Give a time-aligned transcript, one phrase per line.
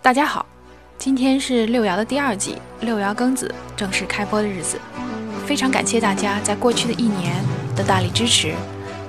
[0.00, 0.46] 大家好，
[0.96, 4.80] 今天是六爻的第二季，六爻庚子正式开播的日子。
[5.44, 7.34] 非常感谢大家在过去的一年
[7.76, 8.54] 的大力支持，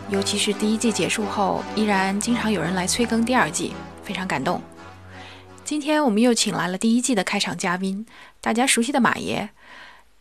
[0.10, 3.73] 尤其是第一季结束后，依然经常有人来催更第二季，
[4.04, 4.62] 非常感动。
[5.63, 8.06] 今天我们又请来了第一季的开场嘉宾，
[8.42, 9.50] 大家熟悉的马爷，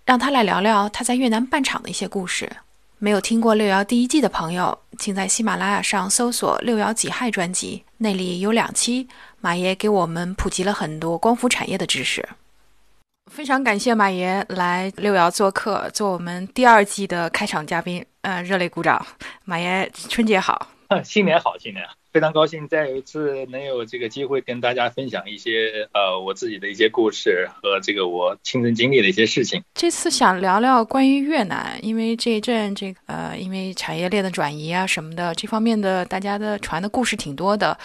[0.05, 2.53] 让他来聊聊他在越南办厂的一些故事。
[3.01, 9.07] 没有听过六爻第一季的朋友，请在喜马拉雅上搜索“六爻己亥”专辑，那里有两期，
[9.41, 12.29] 马爷给我们普及了很多光伏产业的知识。
[13.31, 18.05] 非常感谢马爷来六爻做客，做我们第二季的开场嘉宾。
[18.23, 19.07] 嗯，热烈鼓掌！
[19.45, 20.67] 马爷，春节好！
[21.05, 21.95] 新年好，新年好！
[22.11, 29.63] 非常高兴再有一次能有这个机会跟大家分享一些呃我自己的一些故事和这个我亲身经历的一些事情。
[29.75, 37.77] 这次想聊聊关于越南，因为这一阵这个呃因为产业链的转移啊什么的这方面的大家的传的故事挺多的。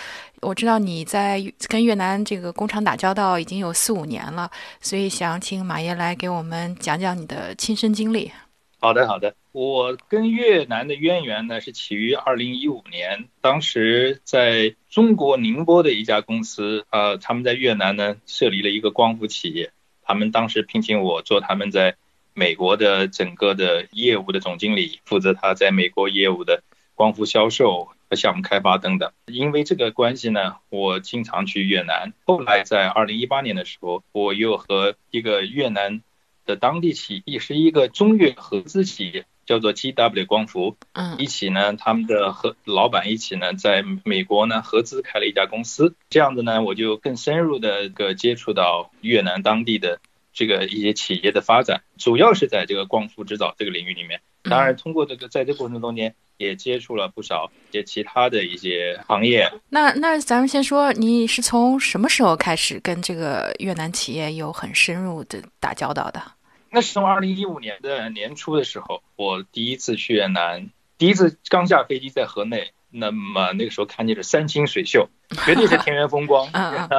[0.42, 4.50] 我知道你在跟越南这个工厂打交道已经有四五年了，
[4.82, 8.32] 所以想请马爷来给我们讲讲你的亲身经历。
[8.80, 9.34] 好的，好的。
[9.54, 21.98] 我跟越南的渊源呢是起于二零一五年，当时在中国宁波的一家公司，呃，他们在越南呢设立了一个光伏企业，他们当时聘请我做他们在
[22.34, 26.64] 美国的整个的业务的总经理，负责他在美国业务的
[26.96, 29.12] 光伏销售和项目开发等等。
[29.28, 32.14] 因为这个关系呢，我经常去越南。
[32.26, 36.02] 后来在二零一八年的时候，我又和一个越南。
[36.46, 40.78] 的当地企业是一个中越合资企业，叫做 GW 光伏。
[40.94, 45.96] 嗯，一起呢，他们的合老板一起呢，在美国呢合资开了一家公司。
[46.10, 50.00] 这样子呢，我就更深入的个接触到越南当地的
[50.34, 54.22] 这个一些企业的发展，主要是在这个光伏制造这个领域里面。
[54.44, 59.50] 当然，通过这个在这过程中间也接触了不少一些其他的一些行业。
[59.70, 66.22] 那那咱们先说，你是从什么时候开始跟这个越南企业有很深入的打交道的？
[66.74, 75.08] 那是从二零一五年的年初的时候，我第一次去越南，第一次刚下飞机在河内，那么那个时候看见了山清水秀，
[75.46, 76.50] 绝对是田园风光。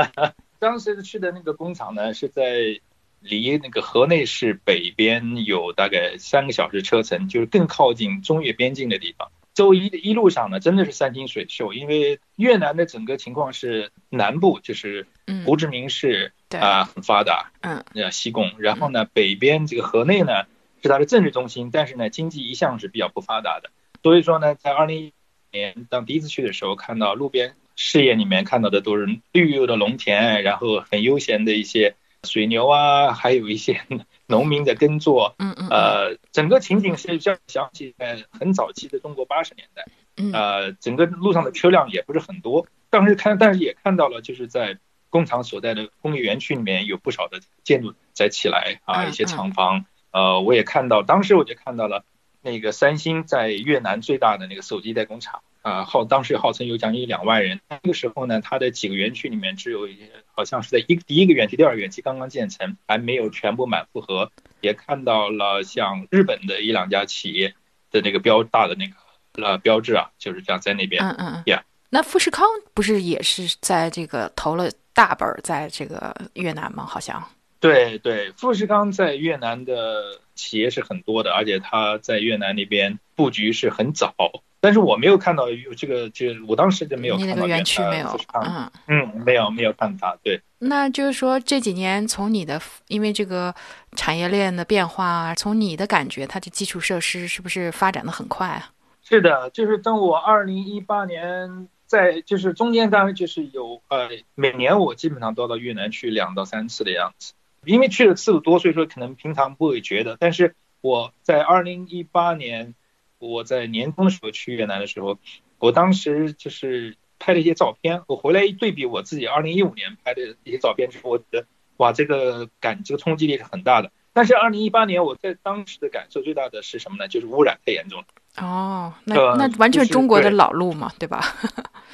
[0.60, 2.80] 当时去的那个工厂呢，是在
[3.18, 9.32] 离那个河内市北边有大概三个小时车程，就是更靠近中越边境的地方。
[9.54, 15.06] 周一的一路上呢，真的是山清水秀，因为越南的整个情况是南部就是
[15.44, 20.44] 胡志明市啊很发达，嗯，那西贡，然后呢北边这个河内呢
[20.82, 23.70] 是它的政治中心，但是呢经济一向是比较不发达的，
[24.02, 25.12] 所以说呢在二零一
[25.52, 33.80] 年当第一次去的时候，看到路边视野里面看到的都是绿油的农田，然后很悠闲的一些水牛啊，还有一些。
[34.26, 39.84] 农民的耕作，嗯嗯，呃，整个情景是像想起在很早期的中国八十年代，
[40.16, 44.78] 嗯，呃，整个路上的车辆也不是很多，当时看，但是也看到了，就是在
[45.14, 52.04] 工厂所在的工业园区里面有不少的建筑在起来啊，一些厂房，呃，我也看到，当时我就看到了
[52.42, 55.42] 那个三星在越南最大的那个手机代工厂。
[55.62, 57.60] 啊，号当时号称有将近两万人。
[57.70, 64.32] 那个时候呢，它的几个园区里面只有一些，好像是在一第一个园区、第二个园区刚刚建成，还没有全部满负荷。
[64.60, 67.54] 也看到了像日本的一两家企业
[67.92, 68.94] 的那个标大的那个
[69.42, 71.02] 呃标志啊，就是这样在那边。
[71.02, 71.64] 嗯嗯嗯。
[71.94, 72.44] 呀，那富士康
[72.74, 76.84] 不是也是在这个投了大本在这个越南吗？
[76.84, 77.22] 好像。
[77.60, 84.12] 对对，富士康在越南的企业是很多的，而且它在越南那边布局是很早。
[84.60, 90.40] 但是我没有看到有这个，就我当时就没有看到园区没有，嗯嗯，没有没有看到，对。
[90.58, 93.54] 那就是说这几年从你的，因为这个
[93.94, 98.70] 产业链的变化，从你的感觉，它的基础设施是不是发展的很快啊？
[99.02, 107.34] 是的，就是等我二零一八年在，就是中间当然就是有呃，每年我基本上都要到越南去两到三次的样子，
[107.64, 112.74] 因为去的次数多，所以说可能平常不会觉得，但是我在二零一八年。
[113.20, 115.18] 我在年终的时候去越南的时候，
[115.58, 121.46] 我当时就是拍了一些照片，我回来一对比我自己二零一五年拍的一些照片之后，我觉得
[121.78, 123.92] 哇，这个感这个冲击力是很大的。
[124.12, 127.08] 但是二零一八年我在当时的感受最大的是什么呢？
[127.08, 128.06] 就是污染太严重了。
[128.38, 131.22] 哦，那那完全中国的老路嘛，对吧？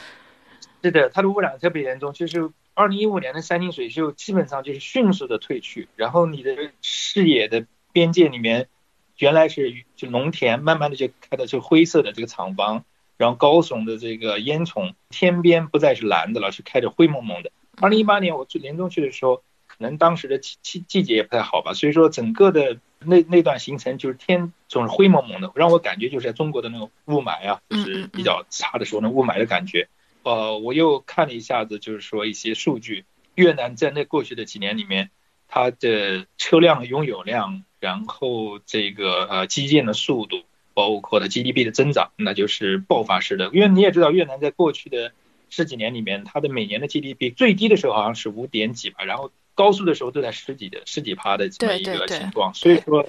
[0.82, 2.12] 是的，它的污染特别严重。
[2.12, 8.68] 就是二零一五年的山清水秀基本上就是迅速的退去，然后你的视野的边界里面。
[9.18, 12.86] 原来是就农田，慢慢的就开到就灰色的这个厂房，
[13.18, 17.50] 然后高耸的这个烟囱，天边不再是蓝的了，是开着灰蒙蒙的。
[17.82, 29.88] 二零一八年我去年中去的时候，可能当时的季季季节也不太好吧，所以说整个的那那段行程就是天总是灰蒙蒙的，让我感觉就是在中国的那种雾霾啊，就是比较差的时候那雾霾的感觉。
[30.22, 35.10] 呃，我又看了一下子，就是说一些数据，越南在那过去的几年里面，
[35.48, 40.42] 它的车辆拥有量，然后这个呃基建的速度，
[40.74, 43.50] 包括它 GDP 的增长，那就是爆发式的。
[43.54, 45.12] 因为你也知道，越南在过去的
[45.48, 53.06] 十几年里面，它的每年的 GDP 最低的时候好像是五点几吧，然后高速的时候都在十几的十几趴的这么一个情况，所以说。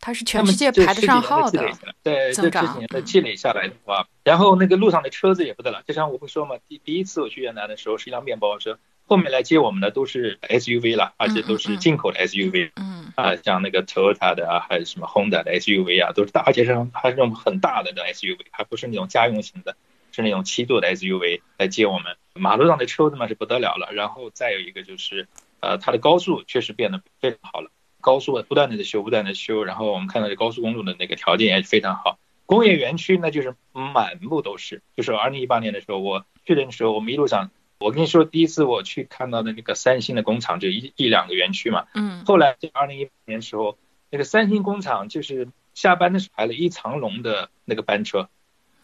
[0.00, 1.58] 它是全世界排得上号的，
[2.04, 5.82] 在这十几年的积累下来的话，然后那个路上的车子也不得了。
[5.88, 8.78] 就像我会说嘛，第第一次我去越南的时候是一辆面包车，
[9.08, 12.70] 后面来接我们的都是 SUV 了，而且都是进口的 SUV。
[12.76, 19.74] 嗯啊，像那个 Toyota 的啊，还有什么 Honda 的 SUV 啊，都是大，而且是还是那种很大的那 SUV，还不是那种家用型的，
[20.12, 22.16] 是那种七座的 SUV 来接我们。
[22.34, 25.26] 马路上的车子嘛是不得了了，然后再有一个就是，
[25.60, 27.70] 呃，它的高速确实变得非常好了。
[28.00, 32.18] 高速不断的在修，不断的修，然后我们看到这高速公路的那个条件也非常好。
[32.46, 34.82] 工业园区那就是满目都是。
[34.96, 37.50] 就是二零一八年的时候，我去的时候，我们一路上，
[37.80, 41.86] 我跟你说，第一次我去看到的那个三星的工厂就一一两个园区嘛。
[41.94, 42.24] 嗯。
[42.24, 43.76] 后来在二零一八年时候，
[44.10, 48.28] 那个三星工厂就是下班的时候排了一长龙的那个班车。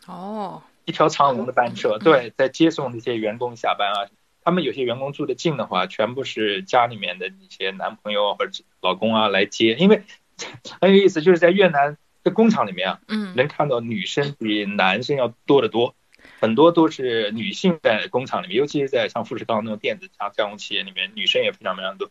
[0.07, 0.63] 哦。
[0.85, 4.11] 一条长龙的班车，对，在接送那些员工下班啊。
[4.45, 10.03] 他们有些员工住的近的话，全部是家里面的一些男朋友或者老公啊来接，因为
[10.81, 15.95] 很有意思，就是在越南的工厂里面啊，嗯，能看到女生比男生要多得多，
[16.41, 22.11] 很多都是女性在工厂里面，尤其是在像富士康那种电子加加工企业里面，女生也非常非常多。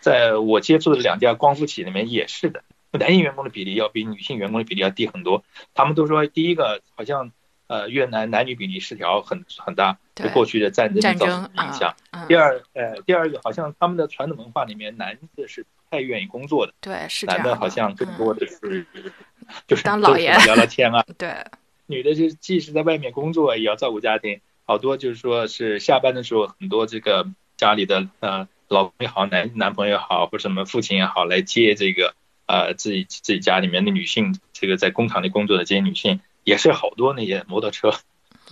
[0.00, 5.44] 在我接触的两家光伏企业里面也是的，男性员工的比例要比女性员工的比例要低很多。
[5.72, 7.30] 他们都说第一个好像。
[7.70, 11.94] 呃，越南男女比例失调很很大，对过去的战争造成的影响。
[12.26, 16.74] 第二，呃，第二个好像他们的传统文化里面，男的是不太愿意工作的。
[16.80, 18.84] 对，是男的好像更多的是
[19.68, 21.04] 就是当老爷聊聊天啊。
[21.16, 21.32] 对，
[21.86, 24.40] 女的就既是在外面工作，也要照顾家庭。
[24.64, 36.18] 好多就是说是下班的时候，很多这个家里的呃老公也好，男男朋友也好，或者什么父亲也好，来接这个呃自己自己家里面的女性，这个在工厂里工作的这些女性。
[36.50, 37.92] 也是好多那些摩托车，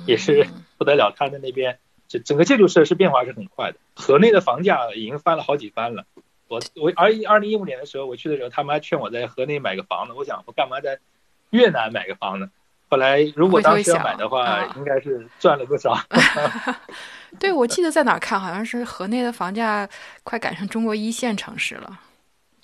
[0.06, 0.46] 也是
[0.76, 1.12] 不得了。
[1.16, 3.78] 他的那边，这整个建筑设施变化是很快的。
[3.96, 6.04] 河内的房价已经翻了好几番了。
[6.46, 10.12] 我我二一二零一五年的时候我去的时候，他们还劝我在河内买个房子。
[10.12, 10.96] 我想我干嘛在
[11.50, 12.48] 越南买个房子？
[12.88, 15.98] 后来如果当时要买的话，应该是赚了不少。
[17.40, 19.88] 对，我记得在哪看，好像是河内的房价
[20.22, 21.98] 快赶上中国一线城市了。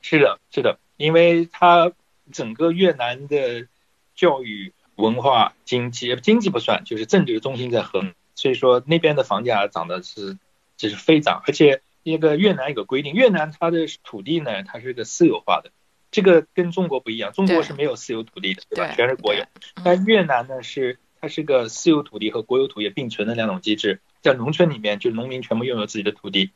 [0.01, 1.91] 是的，是的，因为它
[2.31, 3.67] 整个越南的
[4.15, 4.73] 教育。
[4.97, 10.39] 文化、经济，经济不算，就是政治中心在河内，所以说那边的房价涨的是
[10.77, 15.71] 就是飞涨，而且那个越南有个规定，越南它的土地呢，它是个私有化的，
[16.11, 18.93] 这个跟中国不一样，中国是没有私有土地的，对吧？
[18.95, 19.45] 全是国有，
[19.85, 26.51] 但越南呢是它是个私有土地和国有土地并存的两种机制，在农村里面，就农民全部拥有自己的土地，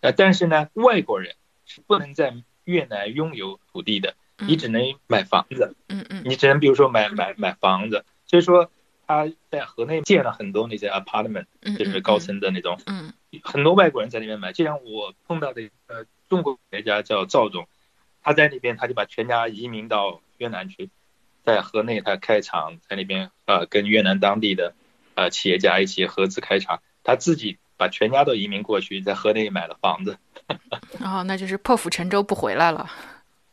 [0.00, 1.34] 呃，但是呢，外国人
[1.66, 2.34] 是不能在
[2.64, 4.14] 越南拥有土地的。
[4.46, 8.70] 你只能买房子，嗯嗯，你只能比如说买买买房子，所以说
[9.06, 11.46] 他在河内建了很多那些 apartment，
[11.78, 17.68] 就是高层的那种，嗯，很多外国人在那边买，就像我碰到的呃中国企业家叫赵总，
[18.22, 20.90] 他在那边他就把全家移民到越南去，
[21.44, 24.74] 在河内他开厂，在那边呃跟越南当地的
[25.14, 30.18] 呃企业家一起合资开厂，他自己把全家都移民过去，在河内买了房子，
[30.98, 32.90] 然后，那就是破釜沉舟不回来了。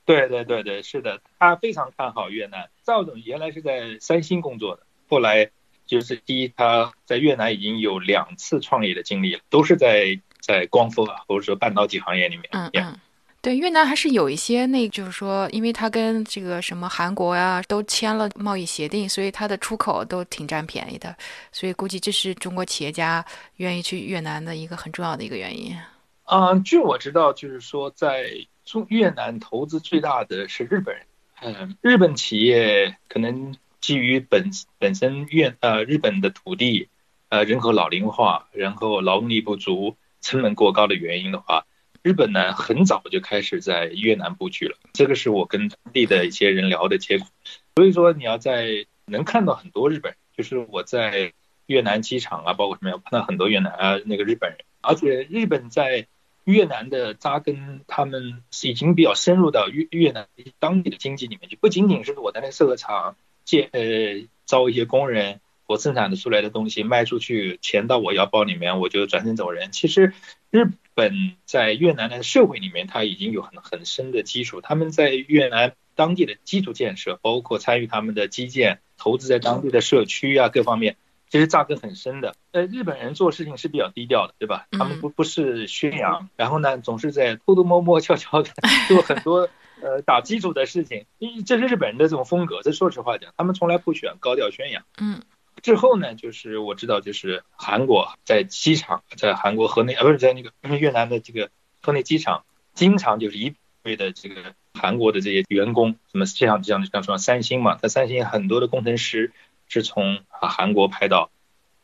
[0.07, 2.69] 对对对对，是的，他非常看好越南。
[2.85, 5.51] 赵总原来是在三星工作的，后来
[5.85, 12.47] 就是第一，他在越南已经有两次创业的经历了，都是在在光伏啊，或者说半导体行业里面。
[12.51, 12.97] 嗯嗯，
[13.41, 21.13] 对，越南还是有一些，那就是说，因为他跟这个什么韩国呀都签了贸易协定，所以它的出口都挺占便宜的，
[21.51, 23.25] 所以估计这是中国企业家
[23.57, 25.75] 愿意去越南的一个很重要的一个原因。
[26.23, 28.31] 嗯，据我知道，就是说在。
[28.67, 31.05] 中越南投资最大的是日本人，
[31.41, 36.89] 嗯，日本企业可能基于本本身越呃日本的土地，
[37.29, 41.65] 呃人口老龄化，然后劳动力不足，成本过高的原因的话，
[42.03, 44.77] 日本呢很早就开始在越南布局了。
[44.91, 47.27] 这个是我跟当地的一些人聊的结果。
[47.77, 51.31] 所以说你要在能看到很多日本人，就是我在
[51.67, 56.05] 越南机场啊，包括什么样碰到很多越南啊那个日本人，而且日本在。
[56.47, 63.81] 越南的扎根，他们已经比较深入到越越南当地的经济里面去，不仅仅是我在那个设厂建呃
[64.45, 69.73] 招一些工人，我生产的出来的东西卖出去，钱到我腰包里面，我就转身走人。
[69.73, 70.13] 其实
[70.49, 80.95] 日本在越南的社会里面，它已经有很很深的基础，他们在越南当地的基础建设，包括参与他们的基建，投资在当地的社区啊各方面，
[81.29, 82.35] 其实扎根很深的。
[82.51, 84.67] 呃，日本人做事情是比较低调的，对吧？
[84.71, 88.49] 他们不不是宣扬，然后呢，总是在偷偷摸摸、悄悄的
[88.87, 89.49] 做很多
[89.81, 91.05] 呃打基础的事情。
[91.17, 92.61] 因为这是日本人的这种风格。
[92.61, 94.83] 这说实话讲，他们从来不喜欢高调宣扬。
[94.99, 95.21] 嗯。
[95.63, 101.49] 之后呢，就是我知道，就是韩国在机场，在韩国河内啊，不是在那个越南的这个
[101.81, 109.33] 河内机场，经常就是一堆的这个韩国的这些员工，什么像这样的，像说三星嘛，在三星很多的工程师
[109.67, 111.29] 是从啊韩国派到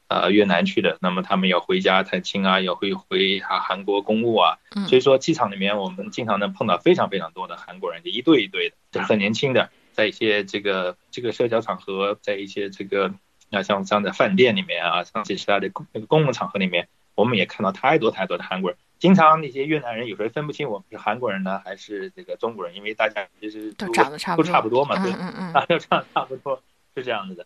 [0.07, 13.13] 啊越南去的，那么他们要回家探亲啊，要回回啊韩国公务啊，所以说机场里面我们经常能碰到非常非常多的韩国人，就一对一对的，就是很年轻的，在一些这个这个社交场合，在一些这个。
[13.55, 18.79] 那像像在饭店里面啊，像其他的公那个公共场合里面，我们也看到太多太多的韩国人。
[18.97, 26.63] 经常那些越南人有时候分不清我们是韩国人呢，还是这个中国人，因为大家其实都长得差不都差不多嘛，对，嗯嗯， 大家长得差不多，
[26.95, 27.45] 是这样子的。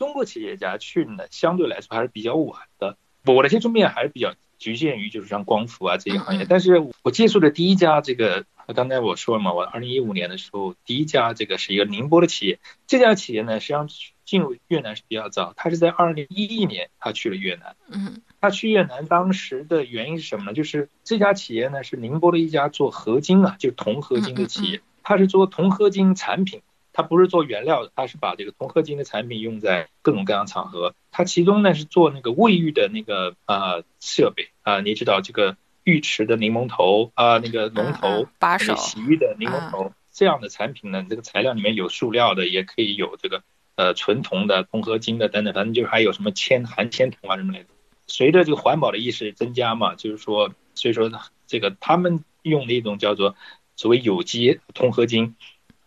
[0.00, 2.96] 中国企业家去呢，相对来说还是比较晚的。
[3.26, 8.46] 我的接触面还是比较局限于就是像光伏啊这一行业，但是我接触的第一家这个。
[8.72, 12.60] 刚才我说了嘛，我二零一五年的时候，第一家这个是一个宁波的企业。
[12.86, 13.88] 这家企业呢，实际上
[14.24, 17.74] 进入越南是比较早，他是在二零一一年他去了越南。
[17.90, 20.54] 嗯，他去越南当时的原因是什么呢？
[20.54, 24.80] 就是这家企业呢是宁波的一家做合金啊，就是铜合金的企业。
[25.02, 30.94] 他是做铜合金产品，他不是做原料的，它是把这个铜合金的产品用在各种各样场合。
[31.10, 35.56] 它其中呢是做那个卫浴的那个啊设备啊，你知道这个。
[35.82, 43.42] 浴池的柠檬头啊，那个龙头，把手洗浴的柠檬头，这样的产品呢，这个材料里面有塑料的，也可以有这个
[43.76, 47.66] 呃纯铜的、铜合金的等等，反正就是还有什么铅、含铅铜啊什么类的。
[48.06, 51.10] 随着这个环保的意识增加嘛，就是说，所以说
[51.46, 53.34] 这个他们用的一种叫做
[53.74, 55.34] 所谓有机铜合金，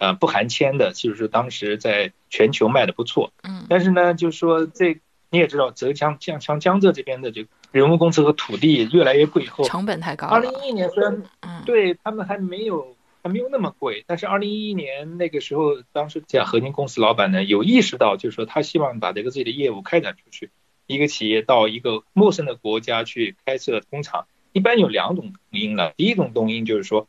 [0.03, 3.31] 呃，不含铅的，就是当时在全球卖的不错。
[3.43, 3.65] 嗯。
[3.69, 7.50] 但是呢，就是说这你也知道，浙江江像江浙这边的这个。
[7.72, 10.27] 人工工资和土地越来越贵以后，成本太高。
[10.27, 11.24] 二零一一年虽然，
[11.65, 20.51] 对他们还没有还没有那么贵，但是二零一一年那个时候，当时这家合金公司老板呢有意识到，就是说他希望把这个自己的业务开展出去。
[20.86, 25.93] 一个企业到一个陌生的国家去开设工厂，一般有两种动因了。
[25.98, 27.07] 第一种动因就是说。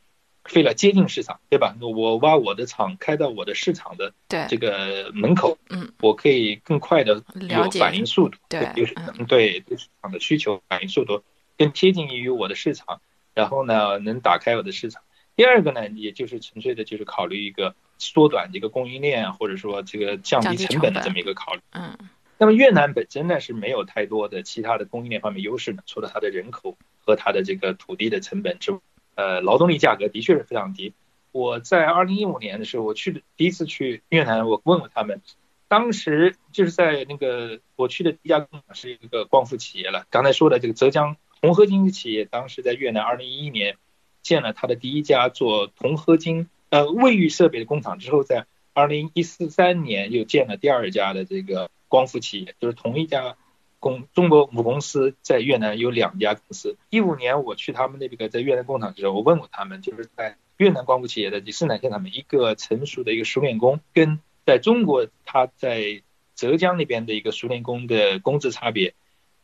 [0.55, 1.75] 为了接近市场，对吧？
[1.81, 4.13] 我挖我的厂开到我的市场的
[4.49, 8.95] 这个门口，嗯，我可以更快的有反应速度，对，就是
[9.27, 11.23] 对对市场的需求反应速度
[11.57, 13.01] 更贴近于我的市场，
[13.33, 15.03] 然后呢，能打开我的市场。
[15.35, 21.61] 第二个呢，也就是纯粹的就是考虑一个缩短这个供应链，或者说这个降低成本的这么一个考虑。
[21.71, 21.97] 嗯，
[22.37, 28.79] 那么越南本身呢是没有太多的其他的供应链方面优势的，除了它的人口和它的这个土地的成本之外。
[29.15, 30.93] 呃，劳动力价格的确是非常低。
[31.33, 35.21] 我在二零一五年的时候，我去的第一次去越南，我问过他们，
[35.69, 40.07] 当时就是在那个我去的第一家工厂是一个光伏企业了。
[40.11, 43.77] 刚才说的这个浙江铜合金企业，当时在越南二零一一年
[44.23, 53.37] 建了他的第一家做铜合金呃卫浴设备的工厂之后，在二零一四三年又建了第二家的这个光伏企业，就是同一家。
[53.85, 56.79] 公中国母公司在越南有两家公司。
[56.89, 66.03] 一五年我去他们那个在越南工厂的时候，我问过他们，就是在越南光伏企业的生产线上面，一个成熟的一个熟练工，跟在中国他在
[66.35, 68.95] 浙江那边的一个熟练工的工资差别，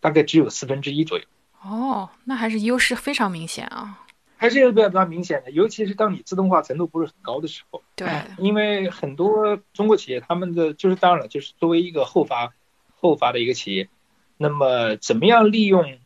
[0.01, 1.25] 大概只有四分之一左右。
[1.63, 4.07] 哦，那还是优势非常明显啊。
[4.39, 7.83] 还是有比较比较明显的，尤其是当你自动化程度不是很高的时候。
[7.95, 8.09] 对。
[8.39, 12.55] 因为很多中国企业他们的就是当然了，就是作为一个后发
[12.95, 13.91] 后发的一个企业。
[14.43, 15.99] 那么，怎么样利用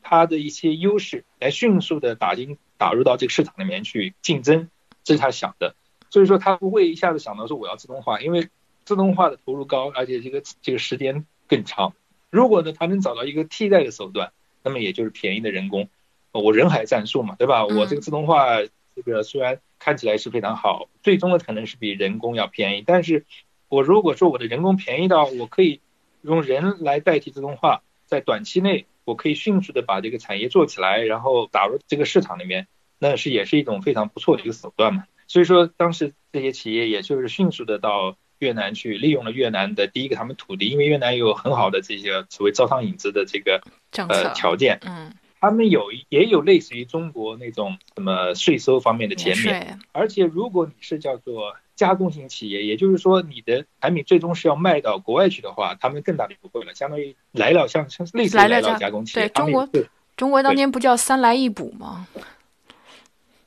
[0.00, 4.70] 它的一些优势来迅速的打进打入到这个市场里面去竞争，
[5.02, 5.74] 这是他想的。
[6.08, 8.48] 所以说，他不会一下子想到说我要自动化，因为
[8.84, 11.94] 自动化的投入高，而且这个这个时间更长。
[12.30, 14.30] 如果呢，他能找到一个替代的手段，
[14.62, 15.88] 那么也就是便宜的人工，
[16.30, 17.66] 我人海战术嘛，对吧？
[17.66, 18.58] 我这个自动化
[18.94, 23.24] 这个虽然看起来是非常好，最终的可能是比人工要便宜，但是
[23.68, 25.80] 我如果说我的人工便宜到我可以。
[26.24, 32.66] 用人来代替自动化，在短期内我可以迅速的把这个产业做起来，然后打入这个市场里面，
[32.98, 35.04] 那是也是一种非常不错的一个手段嘛。
[35.26, 43.62] 所以说，当时这些企业也就是迅速的到越南去，利用了越南的第一个他们土地，因为越南有很好的这些所谓招商引资的这个
[44.08, 51.54] 呃条件，嗯，他们有也有类似于中国那种什么税收方面的减免，而且如果你是叫做。
[51.76, 59.28] 加工型企业，也就是说，你的产品最终是要卖到国外去的话，他们更大的优惠了，相当于来了像像类似来了加工企业。
[59.28, 59.68] 对中国，
[60.16, 62.06] 中国当年不叫三来一补吗？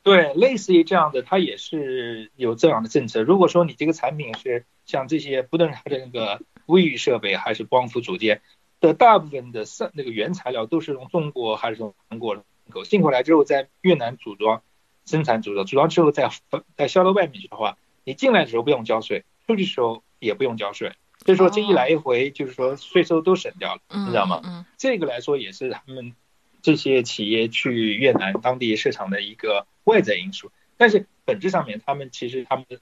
[0.03, 3.21] 对，类似于这样的，它也是有这样的政策。
[3.21, 8.41] 如果说你这个产品是像这些，不论它的那个卫浴设备还是光伏组件，
[8.79, 12.37] 的大部分的三那个原材料都是从中国还是从韩国
[12.69, 14.61] 口进口来之后，在越南组装、
[15.05, 16.29] 生产、组装，组装之后再
[16.77, 17.77] 再销到外面去的话，
[18.07, 20.93] 你进来的时候不用交税，出去时候也不用交税。
[21.25, 24.39] 所以说这一来一回，就是说税收都省掉了，你知道吗？
[24.45, 26.15] 嗯，这个来说也是他们
[26.61, 30.53] 这些企业去越南当地市场的一个外在因素。
[30.77, 32.79] 但是本质上面，他们其实他们的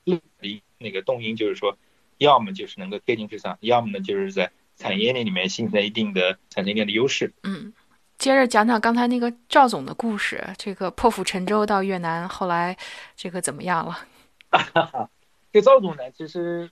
[0.77, 1.75] 那个动因就是说，
[2.19, 7.33] 要么就是能够贴近市场，要么呢就是在产业链里面形成一定的产业链的优势。
[7.41, 7.73] 嗯，
[8.19, 12.77] 接着讲讲刚才那个赵总的故事，这个破釜沉舟到越南，后来
[13.15, 13.97] 这个怎么样了？
[15.55, 16.69] 这赵总呢，其实。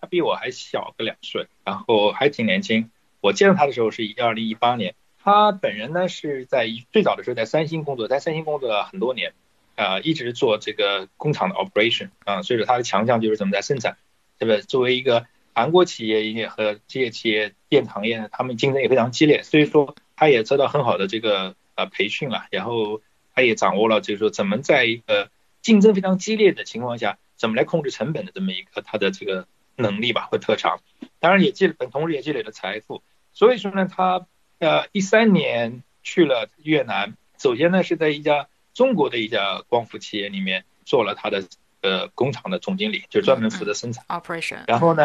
[0.00, 2.88] 他比我还小个两岁，然后还挺年轻。
[3.20, 4.94] 我见到他的时候是二零一八年。
[5.18, 9.34] 他本人呢是在最早的时候在三星工作，在三星工作了很多年，
[9.74, 13.96] 啊，一直做这个工厂的 operation 啊，所以说他的强项就是怎么在生产，
[14.38, 14.62] 对不对？
[14.62, 23.02] 作为一个韩国企业也和这些企业电子行业呢，他们竞争也非常激烈，所以说他也得到很好的这个呃培训了，然后
[23.34, 25.28] 他也掌握了就是说怎么在一个
[25.60, 29.48] 竞争非常激烈的情况下，怎么来控制成本的这么一个他的这个。
[29.74, 30.80] 能力吧或特长，
[31.18, 33.02] 当然也积累同时也积累了财富。
[33.32, 34.26] 所以说呢，他
[34.58, 41.44] 呃一三年去了越南，首先呢是在一家中国的一家光伏企业里面做了他的
[41.80, 44.62] 呃工厂的总经理，就专门负责生产 operation。
[44.68, 45.02] 然后呢，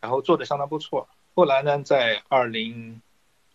[0.00, 1.10] 然后做的相当不错。
[1.34, 3.02] 后来呢，在二零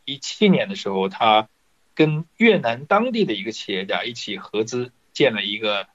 [0.06, 1.50] 一七年的时候，他
[1.96, 5.88] 跟越南当地的一个企业家一起合资建了一个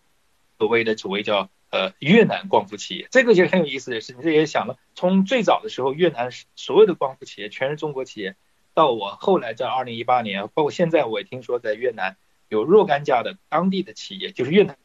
[0.58, 1.48] 所谓的所谓叫。
[1.76, 8.34] 呃，越南光伏企业，这个就很有意思的是，你这也想了，从最早的时候，越南所有的光伏企业全是中国企业，
[8.72, 12.16] 到我后来在二零一八年，包括现在，我也听说在越南
[12.48, 14.78] 有若干家的当地的企业，就是越南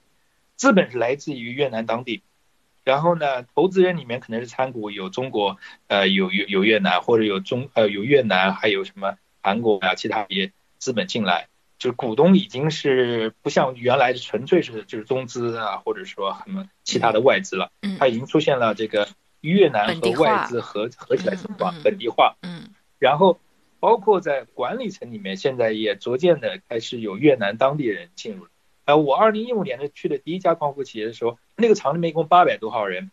[0.58, 2.24] 资本是来自于越南当地，
[2.84, 5.58] 然后呢，投资人里面可能是参股有中国，
[5.88, 11.48] 呃，有有有越南，或者有中呃有越南，还有什么韩国啊，其他一些资本进来。
[11.82, 19.08] 就是股东已经是不像原来纯粹是就是中资啊，或者说什么其他的外资了，它已经出现了这个
[19.40, 22.36] 越南和外资合合起来情况，本地化。
[22.44, 23.40] 嗯，然后
[23.80, 28.52] 包括在管理层里面，现在也逐渐的开始有越南当地人进入了。
[28.86, 33.10] 呃，我二零一五年的去的第一家光伏企业的时候，那个厂里面一共八百多号人，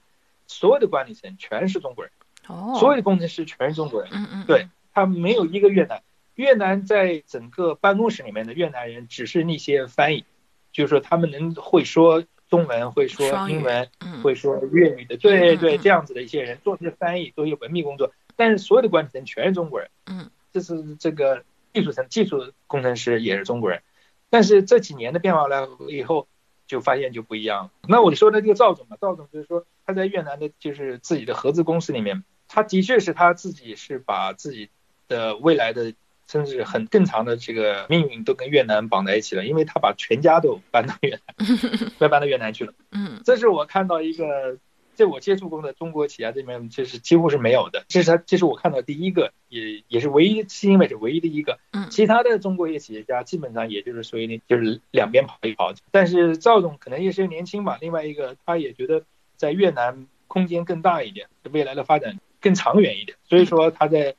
[0.47, 2.13] 所有的管理层全是中国人，
[2.49, 6.03] 哦，所有的工程师全是中国人，嗯嗯，对他没有一个越南。
[6.39, 10.25] 越南在整个办公室里面的越南人只是那些翻译，
[10.71, 13.91] 就是说他们能会说中文，会说英文，
[14.23, 18.13] 会说粤语的，对对，这样子的一些人做这些翻译，做一些文秘工作。
[18.37, 21.43] 但是所有的管理层全是中国人，嗯，这是这个
[21.75, 23.83] 技术层、技术工程师也是中国人。
[24.31, 26.29] 但是这几年的变化了以后，
[26.69, 27.71] 就发现就不一样了。
[27.89, 34.71] 那我说的这个赵总嘛，赵总就是说他在越南的就是自己的合资公司里面，他的确是他自己是把自己
[35.09, 35.93] 的未来的。
[36.31, 41.21] 甚至很更长的这个命运都跟越南绑在一起了，因为他把全家都搬到越南，
[41.99, 42.75] 都搬到越南去了。
[42.93, 44.59] 嗯，这是我看到一个，
[44.95, 47.85] 在我接触过的中国企业这里面，就是几乎是没有的。
[47.89, 51.59] 这是他，这是我看到第一个，也也是唯一，至今为止唯一的一个。
[51.73, 55.73] 嗯，其他的中国一些企业家基本上也就是属于那，就是两边跑一跑。
[55.91, 59.03] 但是赵总可能也是年轻吧，另外一个他也觉得
[59.37, 64.15] 在越南空间更大一点，未来的发展更长远一点，所以说他在。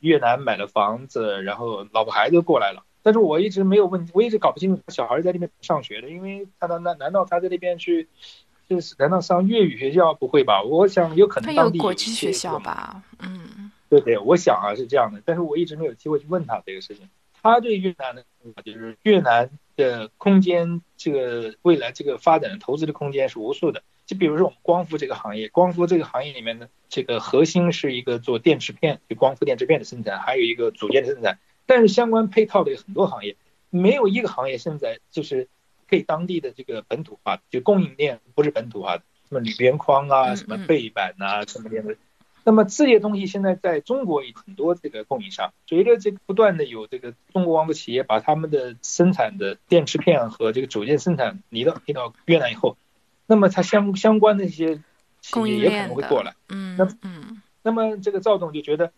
[0.00, 8.08] 越南买了房子，然后老婆孩子过来了，但是我一直没有问，我一直搞不清楚小孩在那边上学的，因为他难难难道他在那边去，
[8.68, 10.62] 就是难道上粤语学校不会吧？
[10.62, 17.08] 我想有可能当地国际学校吧，嗯，对对，我想啊是这样的，但是我一直没有机会去问他这个事情。
[17.40, 18.24] 他对越南的
[18.64, 23.82] 就是越南的空间，这个未来这个发展投资的空间是无数的。
[24.08, 31.38] 就比如说我们光伏这个行业，光伏这个行业里面呢，这个核心是一个做电池片，就光伏电池片的生产，还有一个组件的生产。
[31.66, 33.36] 但是相关配套的有很多行业，
[33.68, 35.46] 没有一个行业现在就是
[35.86, 41.94] 可以当地的这个本土化，就供应链不是本土化的，什么铝边框啊，什么背板啊，什么样的。
[42.44, 52.78] 那么这些东西现在在中国有很多这个供应商，随着这个不断的有这个中国光伏企业把他们的生产的电池片和这个组件生产移到移到越南以后。
[53.28, 54.80] 那么它相相关的一些
[55.20, 58.90] 企业也可能会过来，嗯，那嗯，那么这个赵总就觉得，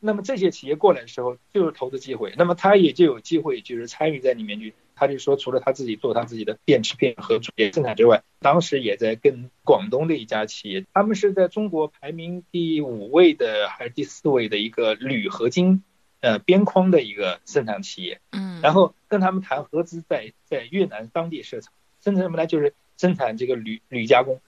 [0.00, 4.72] 那么这些企业过来的时候就是投资机会，那么他也就有机会就是参与在里面去。
[4.94, 15.82] 他就说，除了他自己做他自己的电池片和主业生产之外，当时也在跟广东的一家企业，他们是在中国排名第五位的还是第四位的一个铝合金
[16.20, 22.46] 呃边框的一个生产企业，嗯，然后跟他们谈合资，在在越南当地设厂，生产什么呢？
[22.46, 22.72] 就是。
[23.02, 24.40] 生产这个铝铝加工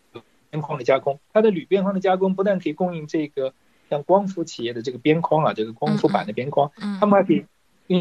[0.48, 3.52] 边框的加工，它的铝边框的加工不但可以供应这个
[3.90, 7.44] 像光伏企业的这个边框啊，这个光伏板的边框，嗯，他们还可以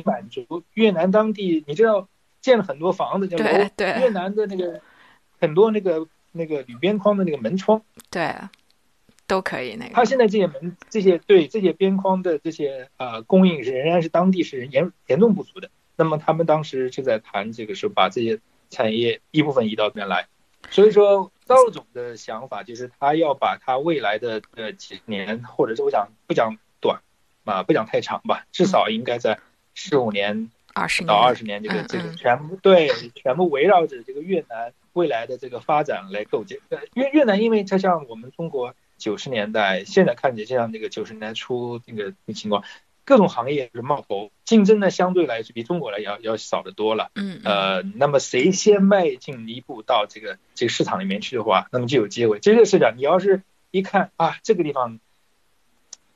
[0.06, 2.08] 满足越南当地，你知道
[2.40, 4.80] 建了很多房子，叫楼对，对越南的那个
[5.40, 8.32] 很多那个那个铝边框的那个门窗，对，
[9.26, 15.72] 都可以那个，它现在这些门这些对这些边框的这些呃供应是仍然是当地是严严重不足的。
[15.96, 18.40] 那么他们当时就在谈这个，是把这些
[18.70, 20.28] 产业一部分移到这边来。
[20.70, 27.02] 所以说，赵总的想法就是他要把他未来的呃几年，或者是我想不讲短
[27.46, 29.40] 啊，不讲太长吧，至少应该在
[29.74, 32.16] 十五年二十到二年，十年这个嗯这个嗯。
[32.16, 36.60] 全部对全部围绕着这个越南未来的这个发展来构建。
[36.70, 42.64] 呃越越南因为它像我们中国九十年代，现在看起来像那个九十年代初那个那情况，
[43.06, 47.12] 各种行业是冒头，竞争呢相对来说比中国来要要少得多了。
[47.16, 52.40] 嗯，嗯呃，那么谁先迈进一步到这个这个市场里面去的话，那么就有机会。
[52.40, 55.00] 这个市场你要是一看啊，这个地方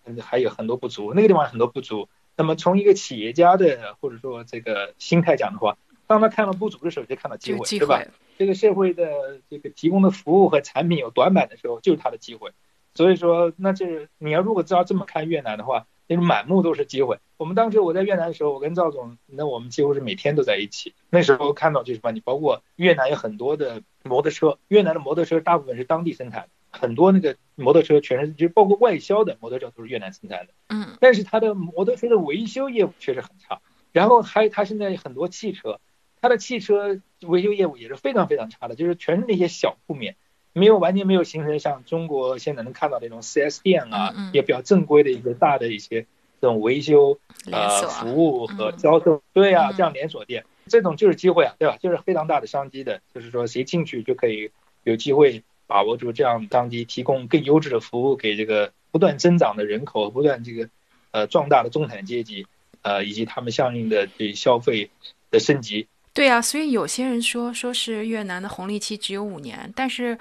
[0.06, 8.02] 嗯还有很多不足，那个地方很多不足，那么从一个企业家的或者说这个心态讲的话，当他看到不足的时候，就看到机会，对吧？
[8.38, 12.52] 这个社会的这个提供的服务和产品有短板的时候，就是他的机会。
[12.94, 17.20] 所以说，那这你要如果知道这么看越南的话，那是满目都是机会。
[17.38, 20.96] 我们当时我在越南的时候，我跟赵总，那我们几乎是每天都在一起。
[21.10, 30.54] 那时候看到就是说，你包括越南有很多的摩托车，越南的摩托车大部分是当地生产的，很多那个摩托车全是，就包括外销的摩托车都是越南生产的。
[30.70, 33.62] 嗯但是它的摩托车的维修业务确实很差。
[33.92, 35.80] 然后还有它现在很多汽车，
[36.22, 40.16] 它的汽车维修业务也是非常非常差的，就是全是那些小铺面，
[40.58, 46.02] 没有完全没有形成像中国现在能看到那种 4S 店啊，嗯嗯也比较正规的一些大的一些
[46.42, 47.18] 这种维修
[47.52, 51.78] 呃，服务和嗯销售，对呀、嗯这样连锁店，这种就是机会啊，对吧？
[51.82, 54.52] 就是非常大的商机的，就是说谁进去就可以
[54.84, 60.70] 有机会把握住这样商机，提供更优质的服务给这个不断增长的人口，不断这个
[61.12, 62.46] 呃壮大的中产阶级，
[62.82, 64.90] 呃以及他们相应的对消费
[65.32, 65.88] 的升级。
[66.14, 70.18] 对啊，所以有些人说说是越南的红利期只有五年，但是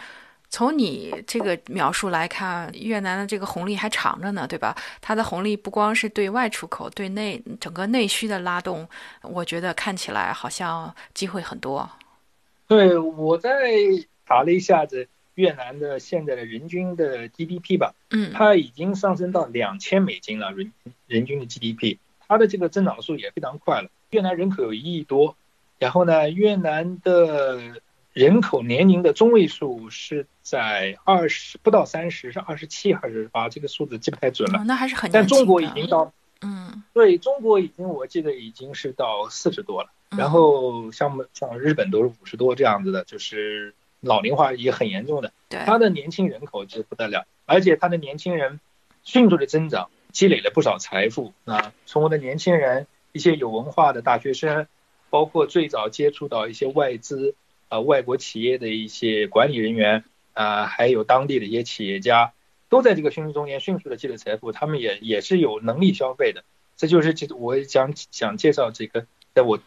[0.48, 4.74] 从你这个描述来看，越南的这个红利还长着呢，对吧？
[5.00, 8.88] 它的红利不光是对外出口，对内整个内需的拉动，
[9.22, 11.88] 我觉得看起来好像机会很多。
[12.68, 13.50] 对，我在
[14.26, 20.72] 查了一下子越南的现在的人均的 GDP 吧，嗯它已经上升到两千美金了，人
[21.06, 23.90] 人均的 GDP，它的这个增长速也非常快了。
[24.10, 25.36] 越南人口有一亿多，
[25.78, 27.80] 然后呢，越南的
[28.16, 34.60] 人口年龄的中位数是在二十不到三十，是二十七还是八，这个数字记不太准了。
[34.60, 35.26] 哦，那还是很但。
[35.26, 39.90] 中国已经到，嗯，对中国已经我记得已经是到四十多了。
[40.12, 45.30] 嗯然后像像日本都是五十多这样子的，就是老龄化也很严重的。
[45.50, 48.60] 对，它的年轻人口就不得了，而且他的年轻人
[49.02, 51.74] 迅速的增长，积累了不少财富啊。
[51.84, 54.66] 从我的年轻人，一些有文化的大学生，
[55.10, 57.34] 包括最早接触到一些外资
[57.68, 62.32] 啊、外国企业的一些管理人员啊、还有当地的一些企业家，
[62.68, 66.44] 都在这个迅速中间迅速的积累财富，他们也也是有能力消费的。
[66.76, 69.58] 这就是这我想想介绍这个，在我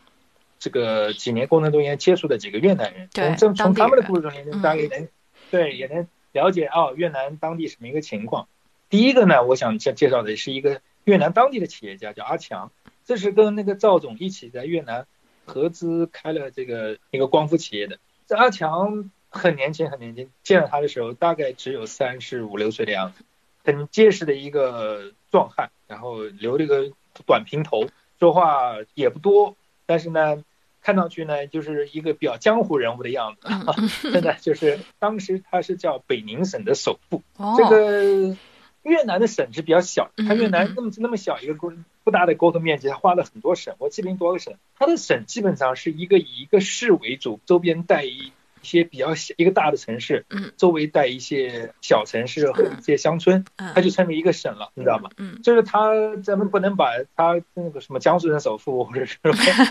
[0.59, 5.07] 这个几年过程中间接触的几个越南人，对从这从他们的故事中间，嗯大概能、
[5.49, 8.47] 对也能了解哦越南当地什么一个情况。
[8.89, 12.71] 第一个呢，我想介介绍的是一个越南当地的企业家叫阿强，
[13.05, 15.07] 这是跟那个赵总一起在越南
[15.49, 17.97] 合资开了这个一个光伏企业的。
[18.27, 23.23] 这阿强很年轻很年轻，见到他的时候大概只有三十五六岁的样子，
[23.63, 26.91] 很结实的一个壮汉，然后留了个
[27.25, 27.87] 短平头，
[28.19, 29.55] 说话也不多，
[29.87, 30.43] 但是呢，
[30.81, 33.47] 看上去呢就是一个比较江湖人物的样子。
[33.49, 38.37] 嗯真的就是当时他是叫北宁省的首富，哦，这个
[38.83, 44.53] 越南的省是比较小，嗯它越嗯南那么那么小一个国不大的沟通面积，他划了很多省，我记不清多少个省。
[44.75, 48.31] 他的省基本上是一个以一个市为主，周边带一
[48.61, 55.09] 一些比较小一个大的城市，嗯周围带一些小城市和一些乡村，嗯它就成为一个省了，你知道吗？
[55.17, 59.17] 嗯就是他，咱们不能把他那个什么江苏省首富或者是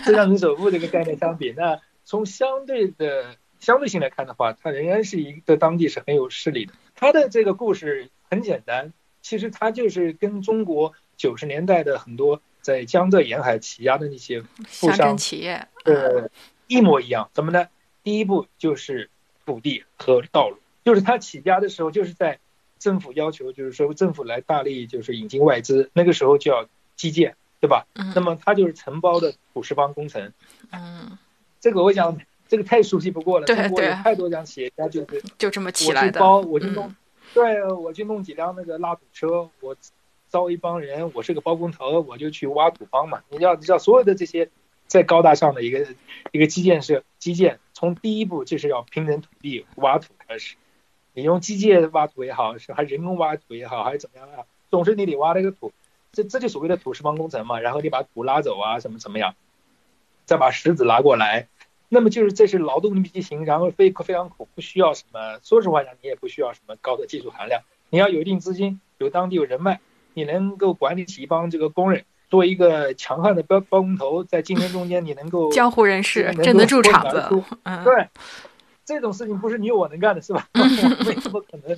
[0.05, 6.73] 浙江省首富这个概念相比，那从相对的相对性来看的话，他仍然是一个当地是很有势力的。
[6.95, 16.29] 他的这个故事很简单，其实他就是跟中国九十年代的很多在江浙沿海起家的那些富商企业，呃
[16.67, 17.29] 一模一样。
[17.33, 17.67] 怎么呢？
[18.03, 19.09] 第一步就是
[19.45, 22.39] 土地和道路，就是他起家的时候就是在
[22.79, 27.85] 政府要求，就是说政府来大力就是引进外资，那个时候就要基建，对吧？
[27.95, 30.31] 嗯那么他就是承包的土石方工程，
[30.71, 31.17] 嗯，
[31.59, 33.45] 这个我想这个太熟悉不过了。
[33.45, 36.13] 对中国有对太多家企业家就是就这么起我来的。
[36.13, 36.95] 去包，我去弄嗯，
[37.33, 39.75] 对，我去弄几辆那个拉土车，我
[40.29, 43.21] 招一帮人，我是个包工头，我就去挖土方嘛。
[43.29, 44.49] 你要你知道，所有的这些
[44.87, 45.87] 再高大上的一个
[46.31, 50.55] 一个基建是基建，从第一步就是要平整土地、挖土开始。
[51.13, 54.45] 你用机械挖土也好，是还人工挖土也好，还是怎么样啊？
[54.69, 55.73] 总是你得挖那个土，
[56.11, 57.59] 这这就所谓的土石方工程嘛。
[57.59, 59.35] 然后你把土拉走啊，什么怎么样，
[60.25, 61.47] 再把石子拉过来。
[61.91, 65.39] 那么就是这是劳动密集型，然后非非常苦，不需要什么。
[65.41, 69.81] 说实话讲，你也不需要什么高的技术含量，你要有一定资金，有当地有人脉，
[70.19, 77.29] 你能够管理起一帮这个工人，做一个强悍的包包工头，在竞争中间你能够 江湖人士镇得住场子。
[77.85, 78.07] 对，
[78.83, 80.47] 这种事情不是你我能干的，是吧？
[80.53, 81.77] 没怎么可能。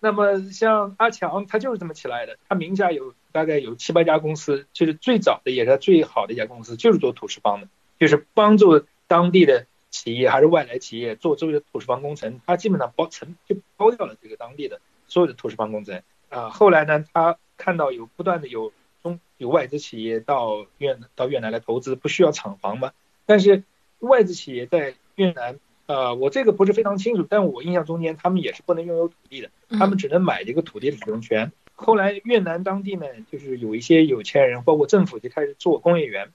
[0.00, 2.36] 那么像阿强，他就是这么起来的。
[2.48, 7.68] 他名下有大概有七八家公司，就是最早的也是他最好的一家公司，就是做土石方的，
[8.00, 8.84] 就是帮助。
[9.08, 16.02] 当地的企业还是外来企业做这个土石方工程，他基本上包成就包掉了这个当地的所有的土石方工程
[16.36, 16.50] 啊。
[16.50, 18.72] 后来呢，他看到有不断的有
[19.02, 22.92] 中有外资企业到越到越南来投资，不需要厂房嘛？
[23.24, 23.62] 但是
[24.00, 31.52] 外资企业在越南，呃，我这个不是非常清楚，但我印象中间他们也是不能拥有土地的，他们只能买这个土地的使用权。
[31.74, 36.30] 后来越南当地呢，就是有一些有钱人，包括政府就开始做工业园。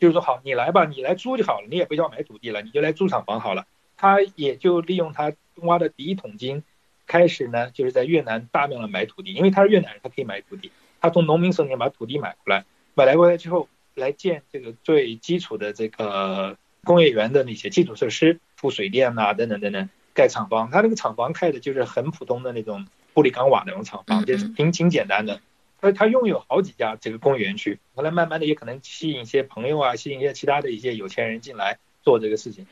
[0.00, 3.64] 就是说好，你来吧，你来租就好了，你也不要买土地了，你就来租厂房好了。
[3.96, 6.64] 他也就利用他挖的第一桶金，
[7.06, 10.70] 开始呢，就是在越南大量的买土地，因为他是越南人，他可以买土地。
[11.00, 12.64] 他从农民手里面把土地买过来，
[12.94, 20.70] 买来过来之后，来建这个最基础的这个工业园的那些基础设施，铺水电呐，等等等等，盖厂房。
[20.70, 25.40] 他那个厂房盖的就是很普通的那种玻璃钢瓦那种厂房，就是挺挺简单的。
[25.80, 32.66] 他他拥有好几家这个工业园区，后来慢慢的也可能吸引一些朋友啊，吸引一些其他的一些有钱人进来做这个事情。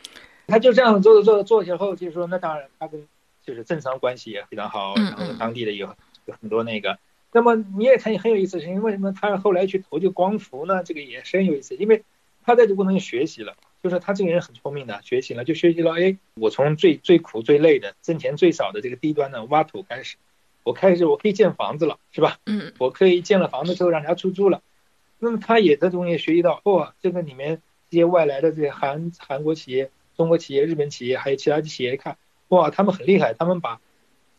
[0.46, 3.06] 他就这样做着做着做起后，就是说那当然他跟
[3.44, 5.94] 就是政商关系也非常好，然后当地的有
[6.26, 6.98] 有很多那个。
[7.32, 9.12] 那么你也看很有意思，是因为什么？
[9.12, 10.82] 他后来去投这个光伏呢？
[10.84, 12.04] 这个也是很有意思，因为
[12.44, 15.92] 他在这过程中学习了，就是他这个人很聪明的，学习了就学习了。
[15.98, 20.16] 哎，我从最最苦最累的、挣钱最少的这个低端的挖土开始。
[20.64, 22.38] 我开始我可以建房子了，是吧？
[22.46, 24.62] 嗯， 我可以建了房子之后让人家出租了。
[25.18, 32.16] 那么他也在中间学习到，哦，这个里面这些外来的这些韩韩国企业、中国企业、日本企业还有其他的企业，看，
[32.52, 33.80] 哇，他们很厉害，他们把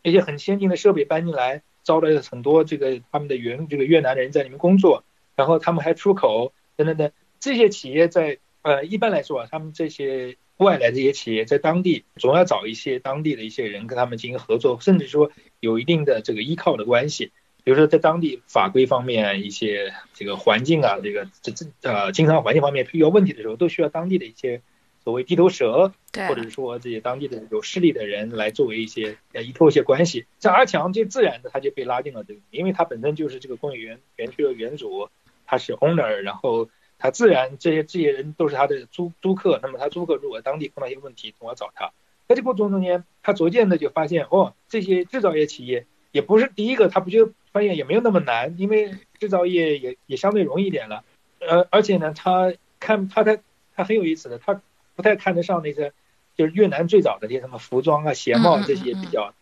[0.01, 5.03] 一些很先进的设备搬进来，招了很多这个他们的原这个越南人在里面工作，
[5.35, 7.11] 然后他们还出口等等等。
[7.39, 10.37] 这些企业在呃一般来说啊，他们这些。
[10.57, 17.31] 外来这些企业在当地总要找一些当地的一些人跟他们进行合作，甚至说有一定的这个依靠的关系。
[17.63, 24.61] 比如说在当地法规方面一些这个环境啊，这个这这呃经商环境方面遇到问题的时候，都需要当地的一些
[25.03, 25.93] 所谓地头蛇，
[26.27, 30.25] 或者说这些当地的有势力的人来作为一些呃依托一些关系。
[30.39, 35.09] 像阿强就自然的他就被拉进了这个，因为他本身就是这个工业园园区的园主，
[35.45, 36.69] 他是 owner，然后。
[36.99, 41.91] 他自然这些这些人都是他的租租客，那么他租客如果当地碰到一些问题，总要找他。
[42.29, 51.03] 在这过程中间，他逐渐的就发现，哦，这些制造业企业也不是第一个，他不就发现也没有那么难，因为制造业也也相对容易一点了。
[51.39, 53.37] 呃，而且呢，他看他他
[53.75, 54.61] 他很有意思的，他
[54.95, 55.93] 不太看得上那些
[56.35, 59.33] 就是越南最早的那些什么服装啊、鞋帽这些比较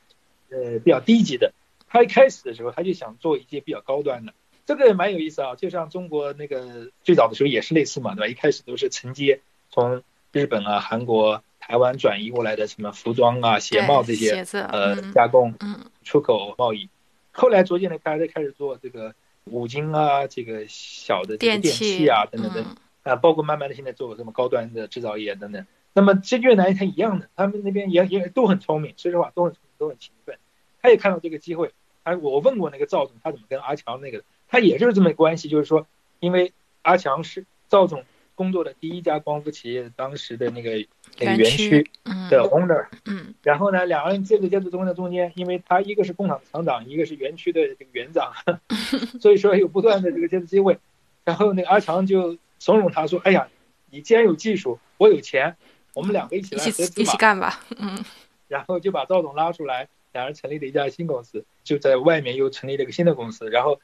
[0.50, 1.54] 呃比较低级的。
[1.88, 4.34] 他一开始的时候，他就想做一些比较高端的。
[4.66, 8.28] 这个也蛮有意思啊，就像中国那个最早的时候也是类似嘛，对吧？
[8.28, 15.56] 一开始都是承接从日本啊、韩国、台湾转移过来的什么服装啊、鞋帽这些呃加工、
[16.04, 16.88] 出口贸易，
[17.34, 22.64] 后来逐渐的大家开始做这个五金啊，这个小的电器啊等等等
[23.04, 25.66] 啊，包括慢慢的现在做什么高端的制造业等等。
[25.94, 30.38] 那么这越南它一样的，他们那边也也都很聪明，说实话都很都很勤奋。
[30.82, 31.72] 他也看到这个机会，
[32.04, 34.24] 哎，我问过那个赵总，他怎么跟阿强那个。
[34.48, 35.88] 他也就是这么关系，就是说，
[36.20, 38.04] 因为阿强是赵总
[38.36, 40.72] 工作的第一家光伏企业当时的那个
[41.18, 41.90] 那个园区
[42.30, 48.34] 的 owner，嗯，然后呢，两个人接着接着中的中间，因为他一个是工厂厂长，一个是园区的这个园长，
[49.22, 50.80] 所以说有不断的这个接触机会，
[51.24, 53.47] 然后那个阿强就怂恿他说：“哎呀，
[53.89, 55.58] 你既然有技术，我有钱，
[55.95, 58.06] 我们两个一起来合资吧。”一起干吧，嗯，
[58.47, 63.82] 然后就把赵总拉出来，两人成立了一家新公司，就在外面又成立了一个新的公司，然后。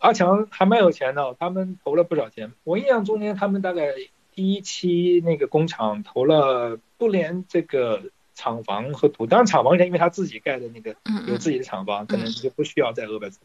[0.00, 2.52] 阿强还蛮有钱的，他们投了不少钱。
[2.62, 3.94] 我印象中间，他们大概
[4.32, 10.94] 第一期那个工厂投了不连这个厂房和土，当然厂房是因为他自己盖的那个
[11.26, 13.38] 有自己的厂房，可能就不需要再额外出。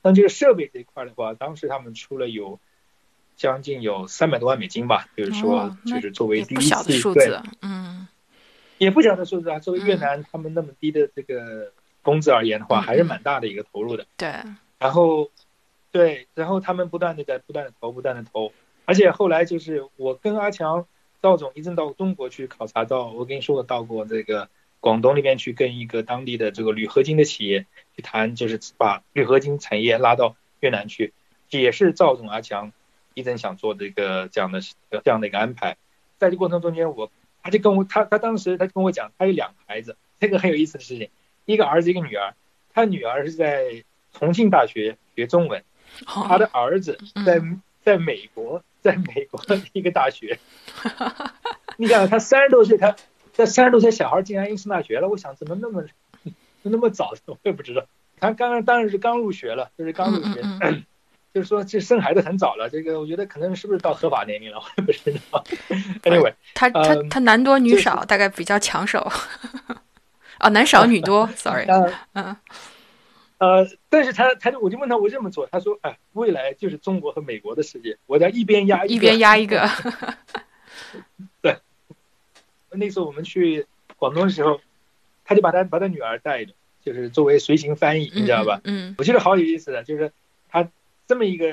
[0.00, 2.58] 但这个设备这一块的话，当时他们出了有
[3.40, 8.06] 将近有三百多万美金吧，就是说就是作为第一次对，嗯，
[8.76, 9.58] 也不小的数字啊。
[9.58, 11.72] 作为越南他们那么低的这个
[12.02, 14.06] 工资而言的话，还是蛮大的一个投入的。
[14.16, 14.28] 对，
[14.78, 15.30] 然后。
[15.92, 18.52] 对，然后他们不断的在不断的投，不断的投，
[18.84, 20.86] 而且后来就是我跟阿强、
[21.20, 24.48] 赵总一阵到中国去考察，到我跟你说过到过这个
[24.78, 31.12] 广东那边去跟一个当地的这个铝合金的企业去谈，就是把铝合金产业拉到越南去，
[31.50, 32.70] 也是赵总、阿强
[33.14, 35.76] 一直想做的一个这样的这样的一个安排。
[36.18, 37.10] 在这过程中间，我
[37.42, 41.10] 他就跟我他他当时他就跟我讲，他有两个孩子，这个很有意思的事情，
[41.46, 42.34] 一个儿子一个女儿，
[42.74, 45.64] 他女儿是在重庆大学学中文。
[46.06, 47.42] 他的儿子在
[47.82, 50.38] 在美国，在美国的一个大学。
[51.76, 52.94] 你想，他三十多岁，他
[53.32, 55.08] 在三十多岁小孩竟然应上大学了。
[55.08, 55.84] 我想，怎么那么
[56.62, 57.12] 那么早？
[57.26, 57.84] 我也不知道。
[58.20, 60.42] 他刚刚当然是刚入学了，就是刚入学，
[61.32, 62.68] 就是说这生孩子很早了。
[62.70, 64.58] 这个我觉得可能是不是到合法年龄了？
[64.58, 65.44] 我也不知道。
[66.02, 69.10] Anyway，他他他男多女少，大概比较抢手。
[70.40, 71.66] 哦，男少女多，Sorry。
[72.14, 72.36] 嗯。
[73.38, 79.66] 呃，但是他，他就我就问他，我这么做，他说，哎，未来就是中国和美国的世界，我在一边压一边压一个。
[81.40, 81.56] 对，
[82.70, 83.66] 那时候我们去
[83.96, 84.60] 广东的时候，
[85.24, 86.52] 他就把他把他女儿带着，
[86.84, 88.60] 就是作为随行翻译，你知道吧？
[88.64, 88.94] 嗯。
[88.98, 90.12] 我觉得好有意思的，就是他
[91.10, 91.52] 这么一个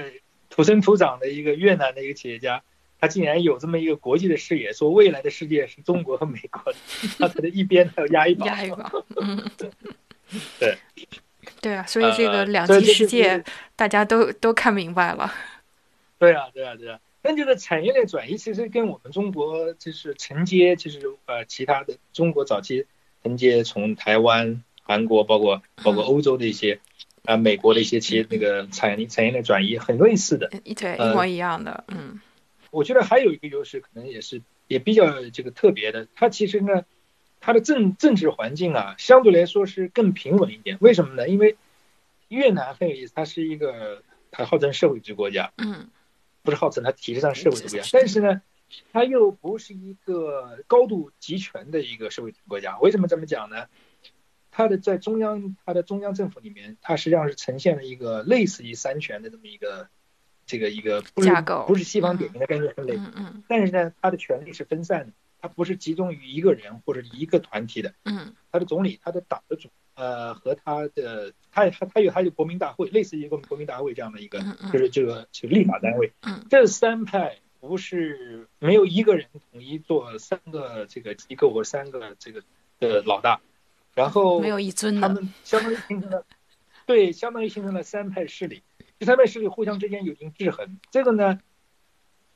[0.51, 2.61] 土生土长的一个越南的一个企业家，
[3.01, 6.77] 他竟然有这么一个国际的视野，说未来的世界是中国和美国的，
[7.17, 8.45] 他在一边还要压一把。
[8.45, 8.91] 压一把。
[9.19, 9.49] 嗯。
[10.61, 10.77] 对。
[11.59, 13.43] 对啊，所以这个两极世界
[13.75, 15.33] 大家都都看明白了。
[16.19, 16.99] 对啊，对啊，对啊。
[17.23, 22.85] 但这个产业链转移其实跟我们中国就是承接，就是呃其他的中国早期
[23.23, 26.79] 承接从台湾、韩国，包括包括欧洲的一些
[27.27, 31.83] 啊美国的一些企业那个产业产业链转移很类似的，对，一模一样的。
[31.89, 32.19] 嗯，
[32.71, 36.83] 我觉得还有一个优势，可能也是也比较这个特别的，它其实呢。
[37.39, 40.79] 它的政政治环境啊，相对来说是更平稳一点。
[40.81, 41.29] 为什么呢？
[41.29, 41.55] 因为
[42.29, 45.87] 越南很有意思，它是一个它号称社会主义国家，嗯，
[46.41, 48.41] 不是号称它体制上社会主义国家，但是呢，
[48.91, 52.79] 它又不是一个高度集权的一个社会主义国家。
[52.79, 53.67] 为什么这么讲呢？
[54.57, 59.87] 它的在中央，它的中央政府里面，它实际上是呈现了一个类似于三权的这么一个
[60.47, 65.13] 这个一个架构，不是西方典型的概念分类，嗯嗯，但是呢，它的权力是分散的。
[65.39, 74.39] 它不是集中于一个人或者一个团体的，嗯，他的总理、他的党的主，呃，和他的，他他他有他有国民大会，类似于一个国民大会这样的一个，
[74.73, 82.41] 就是这个就立法单位，嗯，这三派不是没有一个人统一做三个这个机构或三个这个
[82.79, 83.39] 的老大，
[83.97, 86.25] 然后没有一尊他们相当于形成了，
[86.85, 88.63] 对，相当于形成了三派势力，
[88.97, 91.39] 这三派势力互相之间有一定制衡，这个呢，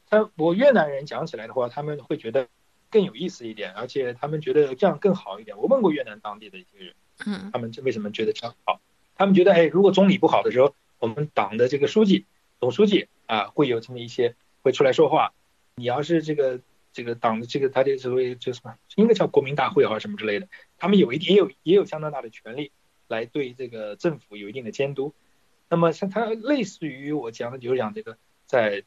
[0.10, 2.50] 他我越南人讲起来的话，他们会觉得。
[2.94, 5.58] 更有意思一点，而且他们觉得这样更好一点。
[5.58, 6.94] 我问过越南当地的一些人，
[7.26, 8.82] 嗯，他们为什么觉得这样好？
[9.16, 12.26] 他们觉得，哎，如果总理不好的时候，我们党的这个书记、
[12.60, 15.32] 总书记啊，会有这么一些会出来说话。
[15.76, 16.60] 你要是这个
[16.94, 22.72] 这个党的这个他的所谓就什么，应该叫国民大会啊什么之类的，他们有一也有也有相当大的权利
[23.08, 25.14] 来对这个政府有一定的监督。
[25.70, 28.84] 那么像他类似于我讲的，就是讲这个在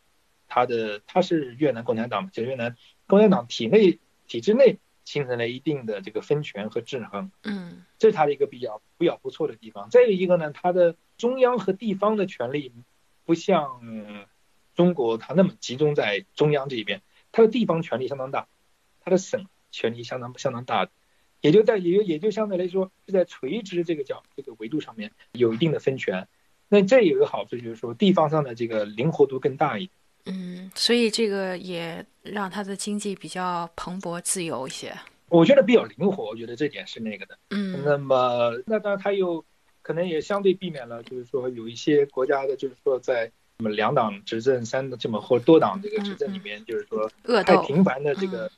[0.48, 2.76] 他的他是越南共产党，就越南。
[3.06, 9.90] 共产党体内体制内形成了一定的这个分权和制衡，嗯，这是它的一个比较比较不错的地方。
[9.90, 12.72] 再有一个呢，它的中央和地方的权力
[13.26, 13.82] 不像
[14.74, 17.02] 中国它那么集中在中央这一边，
[17.34, 18.46] 它的地方权力相当大，
[19.00, 20.88] 它的省权力相当相当大，
[21.40, 26.28] 也就在也就也就相对来说是在垂直这个角这个维度上面有一定的分权。
[26.68, 29.90] 那这有一个好处就是说地方上的这个灵活度更大一点。
[30.26, 34.96] 嗯，所以这个也让他的经济比较蓬勃自由一些。
[35.28, 37.36] 我觉得比较灵活，我觉得这点是那个的。
[37.50, 39.44] 嗯，那么那当然他又
[39.82, 47.08] 可能也相对避免了，就是说有一些国家的，就是说在什么两党执政、三这么或多党这个执政里面，就是说
[47.44, 48.50] 太频繁的这个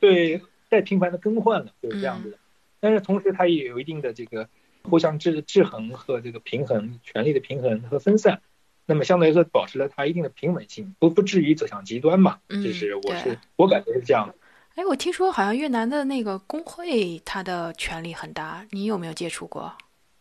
[0.00, 2.38] 对太频繁的更换了，就是这样子的。
[2.80, 4.48] 但是同时它也有一定的这个
[4.84, 8.40] 互相制制衡和这个平衡权力的平衡和分散。
[8.86, 12.38] 那么相对来说，保持了它一定的平稳性，不不至于走向极端嘛。
[12.48, 14.34] 嗯，就是我是我感觉是这样的。
[14.76, 19.76] 哎，我听说好像越南的那个工会，它的权力很大，你有没有接触过？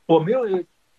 [0.06, 0.46] 我没有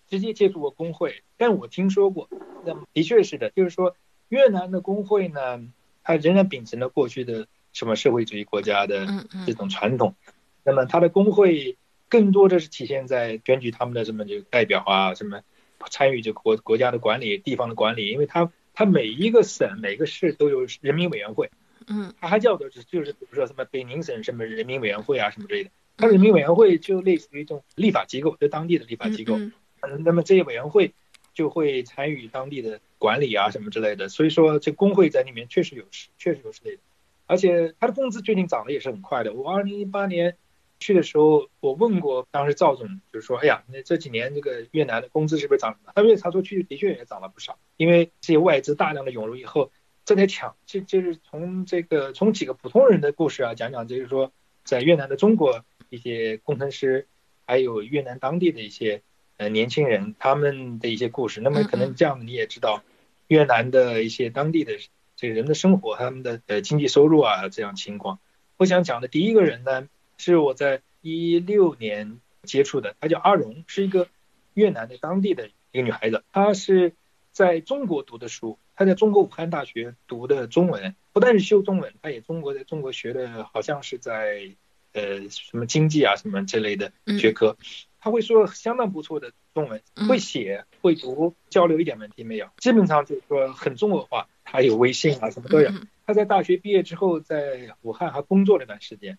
[0.09, 2.29] 直接接触过工会，但我听说过。
[2.65, 3.95] 那么的确是的，就是说
[4.27, 5.61] 越南的工会呢，
[6.03, 9.07] 它仍然秉承了过去的什么社会主义国家的
[9.45, 10.15] 这种传统。
[10.63, 11.77] 那么它的工会
[12.09, 15.41] 更多的是体现在选举他们的什么这个代表啊什么。
[15.89, 21.51] 参与这国国家的管理、地方的管理，因为它它每一个省、每个市都有人民委员会，
[21.87, 30.93] 嗯，它还叫做就是比如说什么北宁省什么人民委员会啊什么之类的，它人民委员会就类似于一种立法机构，就当地的立法机构，嗯，嗯那么这些委员会
[31.33, 34.09] 就会参与当地的管理啊什么之类的。
[34.09, 36.81] 所以说这工会在里面确实有实，确实有实力的。
[37.27, 39.33] 而且他的工资最近涨得也是很快的。
[39.33, 40.35] 我二零一八年
[40.79, 45.93] 去的时候，我问过当时赵总，就是说，哎呀，那这几年这个越南的工资是不是涨了？
[45.95, 49.71] 他说他说去的确也涨了不少，因为这些外资大量的涌入以后。
[50.05, 54.31] 正在抢，就就是从这个从几个普通人的故事啊讲讲，就是说
[54.63, 57.07] 在越南的中国一些工程师，
[57.45, 59.03] 还有越南当地的一些
[59.39, 61.41] 呃年轻人他们的一些故事。
[61.41, 62.83] 那么可能这样你也知道，
[63.27, 64.73] 越南的一些当地的
[65.15, 68.19] 这个人的生活，他们的呃经济收入啊这样情况。
[68.57, 69.87] 我想讲的第一个人呢，
[70.17, 74.07] 是我在一六年接触的，她叫阿荣，是一个
[74.53, 76.93] 越南的当地的一个女孩子，她是
[77.31, 78.59] 在中国读的书。
[78.79, 84.51] 他在中国武汉大学读的中文，不但是修中文，他也中国在中国学的，好像是在
[84.93, 87.57] 呃什么经济啊什么之类的学科。
[87.99, 94.27] 他会说相当不错的中文，会写会读，交流一点问题没有，基本上就是说很中国化。
[94.43, 95.71] 他有微信啊什么都有。
[96.07, 99.17] 他在大学毕业之后在武汉还工作了一段时间，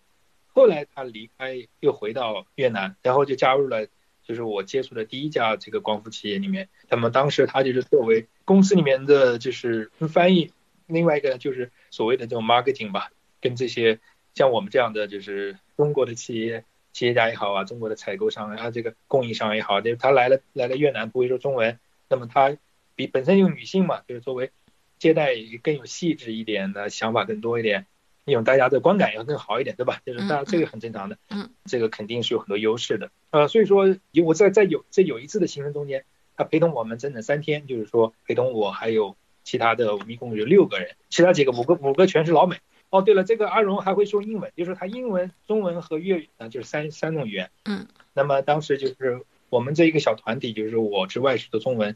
[0.53, 3.87] 后来他离开又回到越南，然后就加入了。
[4.23, 10.53] 就是我接触的第一家这个光伏企业里面，那么当时他就是作为公司里面的就是翻译，
[10.85, 13.09] 另外一个就是所谓的这种 marketing 吧，
[13.41, 13.99] 跟这些
[14.35, 16.63] 像我们这样的就是中国的企业
[16.93, 21.79] 企业家也好啊，中国的采购商啊，这个供应商也好，就是他来了来了越南不会说中文，
[22.09, 22.57] 那么他
[22.95, 24.51] 比本身有女性嘛，就是作为
[24.99, 25.33] 接待
[25.63, 27.85] 更有细致一点的想法更多一点。
[28.25, 29.99] 用大家的观感要更好一点，对吧？
[30.05, 36.05] 就是大家这个很正常的，嗯，这个肯定是有很多优势的，呃，所以说有我在在有在有一次的行程中间，
[36.37, 42.57] 他陪同我们整整三天，就是说陪同我还有其他的，我们一共有六个人，其他几个五个五个全是老美。
[42.91, 47.49] 哦，对了，这个阿荣还会说英文，就是他英文、中文和粤语呢，就是三三种语言。
[47.65, 47.87] 嗯。
[48.13, 51.95] 那么当时就是我们这一个小团体，就是我之外是的中文，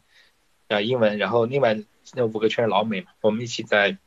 [0.70, 1.78] 啊英文，然后另外
[2.14, 3.98] 那五个全是老美嘛，我们一起在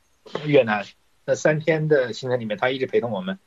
[0.46, 0.86] 越南。
[1.26, 3.38] 那三天的行程里面，他一直陪同我们，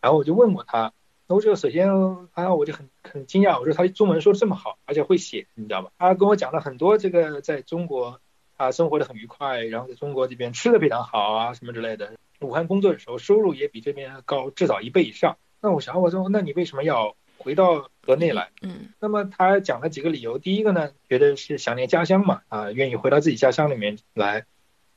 [0.00, 0.94] 然后我就问过他，
[1.28, 1.90] 那我就首先
[2.32, 5.90] 啊，我就很很惊讶，我说他中文说的这么好，而且会写，你知道吧？
[5.98, 8.22] 他跟我讲了很多这个在中国
[8.56, 12.14] 啊生活的很愉快，然后在中国这边吃的非常好啊什么之类的。
[12.40, 15.36] 武汉工作的时候收入也比这边高至少一倍以上。
[15.60, 18.50] 那我想我说，那你为什么要回到河内来？
[18.62, 18.90] 嗯。
[19.00, 24.44] 那么他讲了几个理由，第一个呢，觉得是想念家乡嘛，啊，愿意回到自己家乡里面来。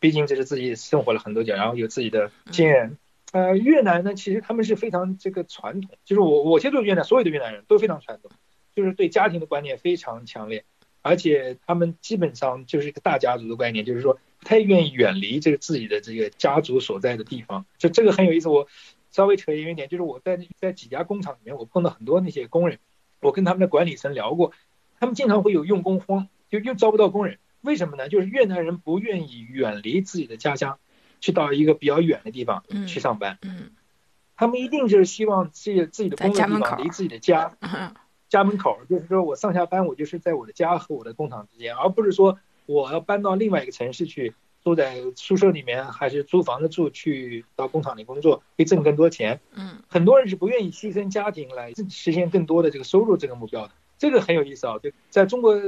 [0.01, 2.97] 毕竟这是自己生活了很多年，然后有自己的亲人。
[3.31, 8.31] 呃，越南呢，其实他们是非常这个传统，就是我我接触越南所有的越南人都非常传统，
[8.73, 10.63] 就是对家庭的观念非常强烈，
[11.01, 17.65] 而且他们基本上就是一个大家族的概念，就是说不太愿意远离这个自己的这个家族所在的地方。
[17.77, 18.67] 就这个很有意思，我
[19.11, 22.79] 稍微扯远一点，就是我在在几家工厂里面，我碰到很多那些工人，
[23.21, 24.53] 我跟他们的管理层聊过，
[24.99, 27.39] 他们经常会有用工荒，就又招不到工人。
[27.61, 28.07] 为什么呢？
[28.07, 30.79] 就是越南人不愿意远离自己的家乡，
[31.19, 33.37] 去到一个比较远的地方去上班。
[33.41, 33.71] 嗯，
[34.37, 37.57] 他们一定就是希望自己自己的工作地方离自己的家，
[38.29, 49.41] 家门口，就是说我上下班我就是在我的家和我的工厂之间，而不是说我要搬到另外一个城市去住在宿舍里面，还是租房子住去到工厂里工作，可以挣更多钱。
[49.53, 53.73] 嗯，很多人是不愿意牺牲家庭来实现更多的这个收入这个目标的。
[53.97, 55.59] 这个很有意思啊，就在中国。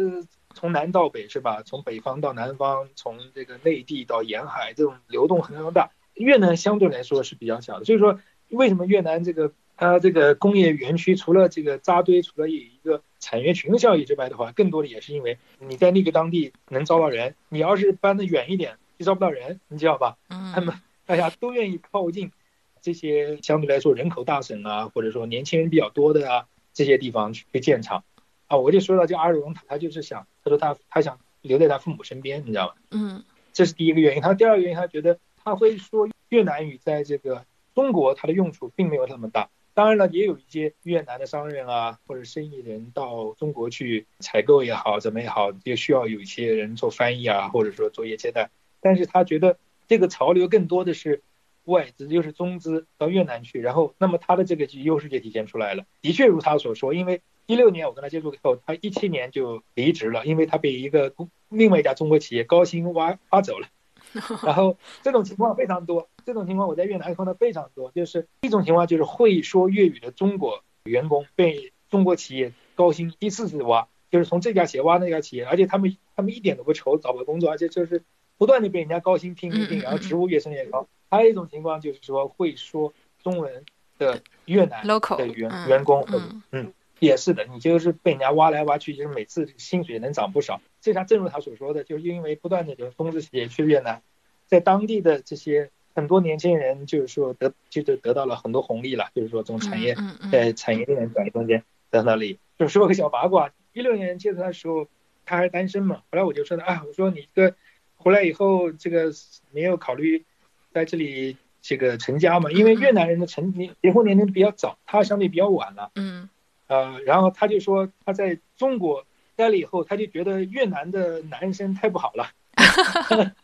[0.53, 1.63] 从南到北是吧？
[1.63, 5.91] 从北方到南方，从这个内地到沿海，这种流动很大。
[6.13, 17.33] 越南相对来说是比较小的，所以说为什么越南这个它这个工业园区除了这个扎堆，除了有一个产业群的效益之外的话，更多的也是因为你在那个当地能招到人。
[17.49, 20.17] 你要是搬得远一点，就招不到人，你知道吧？
[20.29, 20.51] 嗯。
[20.53, 20.75] 他们
[21.07, 22.31] 大家都愿意靠近
[22.79, 28.03] 这些相对来说人口大省啊，或者说年轻人比较多的啊这些地方去建厂。
[28.45, 32.75] 啊，我就说到这阿荣，他就是想，他说他他想留在他父母身边，你知道吧？
[32.91, 34.21] 嗯，这是第一个原因。
[34.21, 39.49] 他第二个原因，他觉得他会说越南语在这个中国它的用处并没有那么大。
[39.81, 48.51] 当然了，也有一些越南的商人啊或者生意人到中国去采购也好，怎么也好，也需要有一些人做翻译啊，或者说作业接待。
[48.79, 49.57] 但是他觉得
[49.87, 51.23] 这个潮流更多的是
[51.63, 55.83] 外资，就是中资到越南去，然后那么他的这个优势就体现出来了。
[56.03, 57.23] 的确如他所说，因为。
[57.47, 61.13] 一六年我跟他接触以后，他一七年就离职了，因为他被一个
[61.49, 63.67] 另外一家中国企业高薪挖挖走了。
[64.43, 67.91] 然后这种情况非常多，这种情况我在越南碰到非常多。
[67.91, 78.03] 就是一种情况就是会说粤语的中国员工被中国企业高薪一次次挖，就是从这家企业挖那家企业，而且他们他们一点都不愁找不到工作，而且就是
[78.37, 80.87] 不断的被人家高薪聘聘聘，然后职务越升越高。
[81.09, 82.93] 还有一种情况就是说会说
[83.23, 83.65] 中文
[83.97, 86.05] 的越南的员员工，
[86.51, 86.73] 嗯。
[87.01, 90.61] 也是的，你就是被人家挖来挖去，就是每次薪水能涨不少。
[90.81, 94.03] 这下正如他所说的，就是因为不断的有中资企业去越南，
[94.45, 99.97] 在当地的这些很多年轻人，就是说得就是得到了很多红利了，就是说从产业
[100.31, 102.39] 在产业链转移中间得到利益。
[102.59, 104.87] 就说个小八卦，一六年接触他的时候，
[105.25, 107.55] 他还单身嘛，后来我就说的啊，我说你这个
[107.95, 109.11] 回来以后，这个
[109.49, 110.23] 没有考虑
[110.71, 115.89] 在这里这个成家嘛，因为越南人的成年结婚年龄比较早，他相对比较晚了。
[115.95, 116.29] 嗯。
[116.71, 119.05] 呃，然后他就说他在中国
[119.35, 122.29] 待了以后，他就觉得越南的男生太不好了，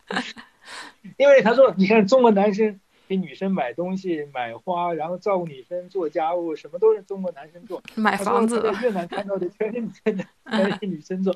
[1.18, 7.84] 因为他说你看中国男生给女生买东西、买花，然后照顾女生、做家务，什么都是中国男生做。
[7.96, 8.62] 买房子。
[8.62, 10.18] 在越南看到的全是女生，
[10.50, 11.36] 全是女生做。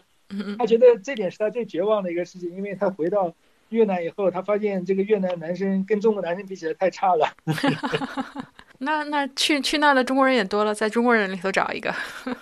[0.57, 3.33] 他觉得这点是他最绝望的一个事情，因为他回到
[3.67, 7.27] 越南以后，他发现这个越南男生跟中国男生比起来太差了。
[8.84, 11.93] 那那去去那的中国人也多了，在中国人里头找一个。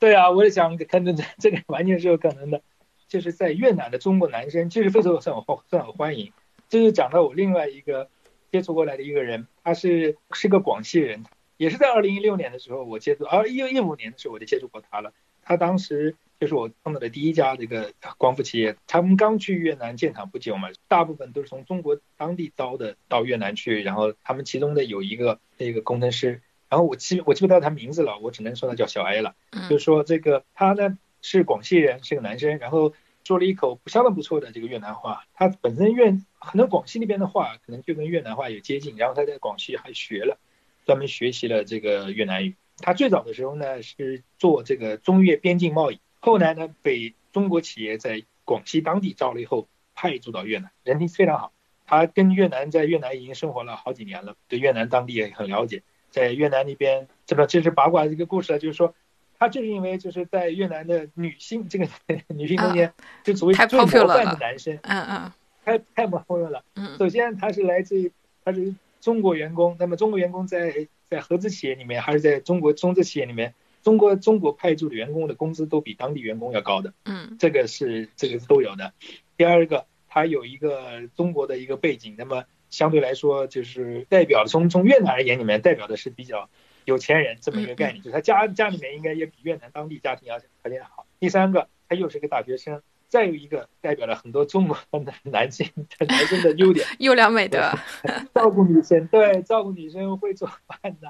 [0.00, 2.60] 对啊，我也想看这这个完全是有可能的，
[3.06, 6.32] 就是在越南的中国男生其实非常受很受欢迎。
[6.68, 8.08] 这就讲到我另外一个
[8.50, 11.24] 接触过来的一个人，他是是个广西人，
[11.56, 15.12] 也是在二零一六年的时候我接触，而一一五年的时候我就接触过他了。
[15.42, 16.16] 他当时。
[16.40, 29.34] 就是我碰到的第一家这个光伏企业，他们刚去越南建厂不久嘛，大部分都是从中国当地招的到越南去，然后他们其中的有一个那个工程师，然后我记我记不到他名字了，我只能说他叫小 A 了，
[29.68, 40.38] 就是说这个他呢是广西人，是个男生，然后说了一口相当不错的这个越南话，他本身越可能广西那边的话可能就跟越南话有接近，然后他在广西还学了，
[40.86, 42.54] 专门学习了这个越南语。
[42.78, 46.00] 他最早的时候呢是做这个中越边境贸易。
[46.20, 51.52] 后来呢，被中国企业在广西当地招了以后，派驻到越南，人品非常好。
[51.86, 55.82] 他跟越南在越南已经生活了好几年了，对越南当地也很了解。
[56.10, 58.94] 在越南那边，这个这是八卦的一个故事，就是说，
[59.38, 61.88] 他就是因为就是在越南的女性这个
[62.28, 62.92] 女性中间，
[63.24, 65.32] 就所谓最模范的男生，嗯嗯，
[65.64, 66.62] 太太模范了。
[66.74, 68.12] 嗯，首先他是来自于
[68.44, 73.54] 他是中国员工，那么中国员工在在合资企业里面，还是在中国中资企业里面。
[73.82, 78.92] 中国中国派驻的员工的工资都比当地员工要高的，嗯，这个是这个都有的。
[79.36, 86.48] 第二个，他有一个中国的一个背景，那么相对来说就是代表从从越南而言里面代表的是比较
[86.84, 91.06] 有钱人这么一个概念，就是他家家里面应该也比越南当地家庭要条件好。
[91.18, 97.72] 第三个，他又是个大学生，再有一个代表了很多中国男男性男生的优点， 优良美德，
[98.34, 101.08] 照顾女生，对，照顾女生会做饭的，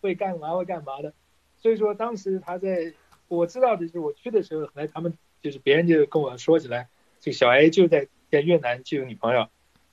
[0.00, 1.12] 会干嘛会干嘛的。
[1.62, 2.92] 所以说，当时他在
[3.28, 6.88] 我知道的就是我去的时候，后来他们就是别人就跟我说起来，
[7.20, 9.46] 这个小 A 就在在越南就有女朋友。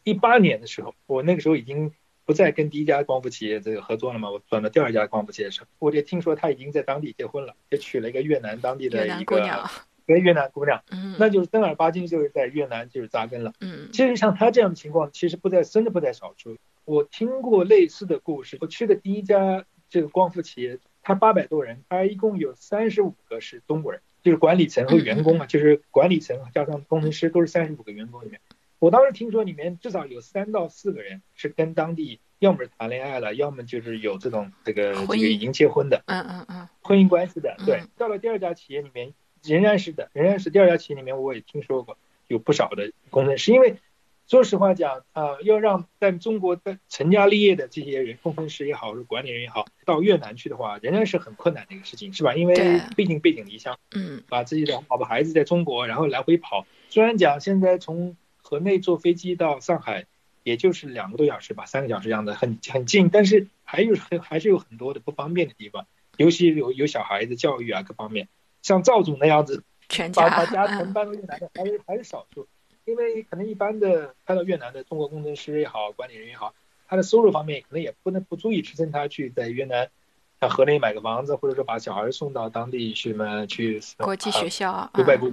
[0.03, 1.93] 一八年的时候，我那个时候已经
[2.25, 9.69] 不再跟第一家光伏企业这个合作了嘛，我转到第二家光伏企业时，我就听说他已经在当地结婚了，也娶了一个越南当地的一个
[10.07, 16.57] 跟越南姑娘，嗯，那就是正儿八经就是在越南就是扎根了，嗯，其实像他这样的情况，其实不在真的不在少数。
[16.85, 20.79] 我听过类似的故事，我去的第一家这个光伏企业。
[21.09, 28.39] 他八百多人，他一共有三十五个是中国人，就是管理层和员工啊，就是管理层加上工程师都是三十五个员工里面。
[28.77, 37.57] 我当时听说里面至少有三到四个人是跟当地要么是谈恋爱了，要么就是有这种这个这个已经结婚的，嗯嗯嗯，婚姻关系的。
[37.65, 41.97] 对，到了第二家企业里面仍然是的，仍然是第二家企业里面我也听说过
[42.27, 43.77] 有不少的工程师，因为。
[44.29, 52.35] 说实话讲，啊，要让在中国的成家立业的这些人，工程师也好，是管理人也好，到越南去的话，仍然是很困难的一个事情，是吧？
[52.35, 56.67] 因为毕竟背井离乡，嗯，把自己的宝宝孩子在中国，然后来回跑。
[56.89, 60.05] 虽然讲现在从河内坐飞机到上海，
[60.43, 68.27] 也就是两个多小时吧，三个小时这样的，很很近，但是还有很 还是有很多的不方便的地方，尤其有有小孩子教育啊各方面，
[68.61, 69.63] 像赵总那样子，
[70.13, 72.47] 把把家全搬到越南的，还是还是少数。
[72.89, 76.55] 因为可能一般的派到越南的中国工程师也好，管理人也好，
[76.87, 79.91] 他的收入方面可能也不能不足以支撑他去在越南，
[80.41, 85.31] 像河内买个房子，或者说把小孩送到当地去嘛，去国际学校啊、国外国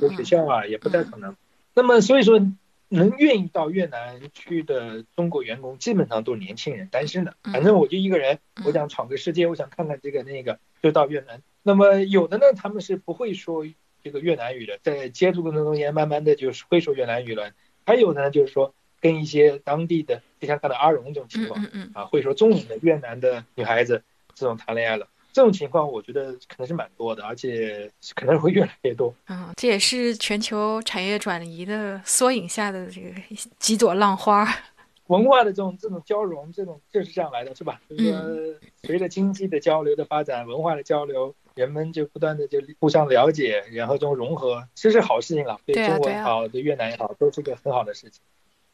[0.00, 1.36] 国学校啊，也不太可能。
[1.74, 2.40] 那么所以说，
[2.88, 7.36] 能愿意到越南去的中国员工，基本上都是年轻人，单身的。
[7.44, 11.40] 反正我就一个人，我想闯个世界，我想看看这个那个，就到越南。
[11.62, 13.64] 那么有的呢，他们是不会说。
[14.06, 17.50] 这个越南语的，在接触过程中间，慢慢的就是会说越南语了。
[17.84, 21.60] 还有呢，就是说跟一些当地的，就像看到阿荣这种情况，
[21.92, 24.00] 啊，会说中文的越南的女孩子
[24.32, 29.12] 这种谈恋爱了，这种情况我觉得可能是蛮多的，而且可能会越来越多。
[29.26, 33.10] 嗯，这也是全球产业转移的缩影下的这个
[33.58, 34.46] 几朵浪花。
[35.08, 37.80] 文化的这种这种交融，这种就是这样来的，是吧？
[37.90, 38.54] 就是说，
[38.84, 41.34] 随着经济的交流的发展，文化的交流。
[41.56, 48.20] 人们就不断的就互相了解，然后这种融合，这是好事情了，对中国也好，对越南也好，都是个很好的事情。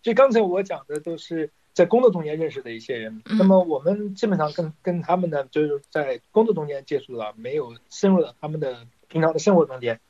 [0.03, 10.01] 所以刚才我讲的都是在工作中间认识的一些人，那么我们基本上跟跟他们呢，就是在工作中间接触了，没有深入到他们的平常的生活中间。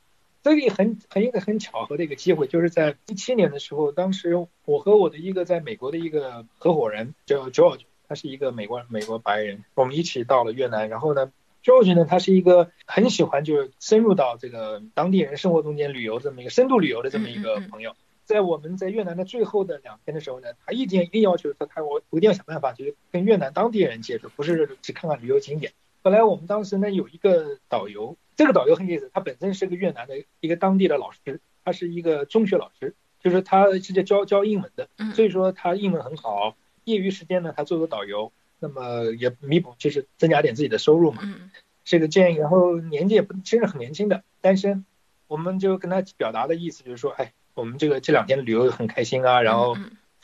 [0.41, 11.31] 这个很很一个很巧合的一个机会，就是在一七年的时候，当时我和我的一个在美国的一个合伙人叫 George，他是一个美国美国白人，我们一起到了越南，然后呢。
[11.63, 17.95] George 呢，他是一个很喜欢就是深入到这个当地人生活中间旅游这么一个深度旅游的这么一个朋友。
[18.25, 25.71] 在我们在越南的最后的两天的时候呢，他一定一定要求他，他我我一定要想办法就是跟越南当地人接触，不是只看看旅游景点。
[26.01, 36.55] 本来我们当时呢有一个导游，这个导游很有意思，他本身是个越南的一个当地的老师，他是一个中学老师，就是他是在教教英文的，所以说他英文很好。
[36.85, 38.33] 业余时间呢，他做做导游。
[38.63, 41.21] 那么也弥补，就是增加点自己的收入嘛。
[41.25, 41.51] 嗯，
[41.83, 44.85] 这个建议，然后年纪也不，其实很年轻的单身，
[45.27, 49.75] 我们就跟他表达的意思就是说，哎，我们这个这两天旅游很开心啊，然后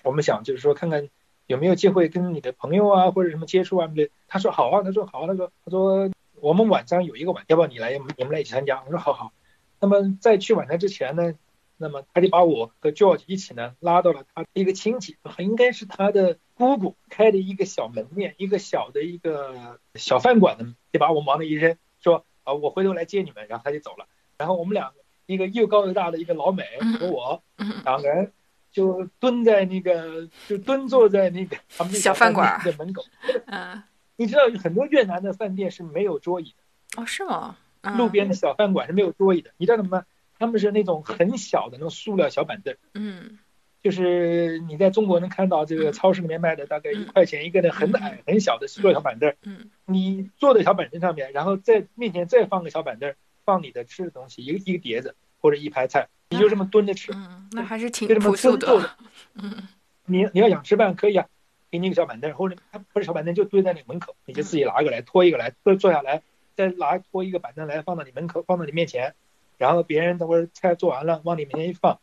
[0.03, 1.09] 我们想就是说看看
[1.47, 4.09] 有没有机会跟你的朋友啊或者什么接触啊的。
[4.29, 6.09] 他说好啊，他说好，啊他说他说
[6.39, 8.81] 我们晚上有一个晚，要不要你来，你们来一起参加？
[8.85, 9.33] 我说好好。
[9.81, 11.33] 那么在去晚餐之前呢？
[11.81, 24.05] 那么他就把我和 George 一起呢拉到了他一个亲戚，应该是他的姑姑开的一个小门面，一个小的一个小饭馆的，就把我往那一扔，说啊我回头来接你们，然后他就走了。
[24.37, 24.95] 然后我们两个，
[25.25, 26.65] 一个又高又大的一个老美
[26.99, 27.41] 和我，
[27.85, 28.33] 两个人
[28.73, 33.05] 就蹲在那个，就蹲坐在那个他们小饭馆的门口。
[33.45, 33.81] 嗯，
[34.17, 37.01] 你知道很多越南的饭店是没有桌椅的。
[37.01, 37.55] 哦，是吗？
[37.97, 39.51] 路边的小饭馆是没有桌椅的。
[39.55, 40.05] 你知道怎么办？
[40.37, 43.39] 他们是那种很小的那种塑料小板凳，嗯，
[43.81, 53.13] 就是你在中国能看到这个超市里面卖的，大概一块钱一个的很矮很小的塑料小板凳，嗯，你坐在小板凳上面，然后在面前再放个小板凳，
[53.45, 58.97] 放你的吃的东西，一个一个碟子或者一排菜，你就这么蹲着吃，嗯，那还是挺朴素的，
[59.35, 59.67] 嗯，
[60.05, 61.27] 你你要想吃饭可以啊，
[61.71, 66.21] 给你一个小板凳，或者他不是小板凳就堆在你门口，你就自己拿一个来拖一个来坐坐下来，
[66.55, 69.13] 再拿拖一个板凳来放到你门口，放到你面前。
[69.57, 71.99] 然后别人等会儿菜做完了，往你面前一放，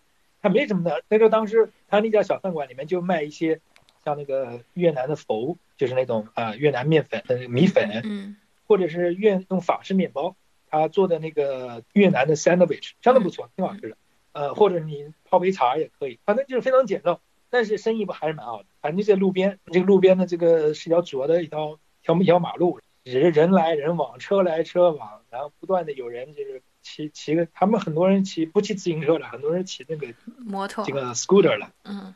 [0.47, 1.03] 他没什么的。
[1.09, 3.61] 那个当时他那家小饭馆里面就卖一些，
[4.05, 8.37] 像那个越南的佛，就是那种啊越南面粉、米粉，嗯，
[8.69, 10.37] 或者是越用法式面包，
[10.71, 13.97] 他做的那个越南的 sandwich 相当不错，挺好吃的。
[14.33, 17.19] 呃，或者你泡杯茶也可以，反正就是非常简陋，
[17.51, 18.67] 但是生意不还是蛮好的。
[18.81, 26.63] 反正在路边，这个路边的这个是条主要的一条条一条马路，人人来人往，车来车往，然后不断的有人就是。
[26.87, 30.07] 骑骑个，他们很多人骑不骑自行车了，很多人骑那个
[30.39, 32.15] 摩托，这个 scooter 了，嗯，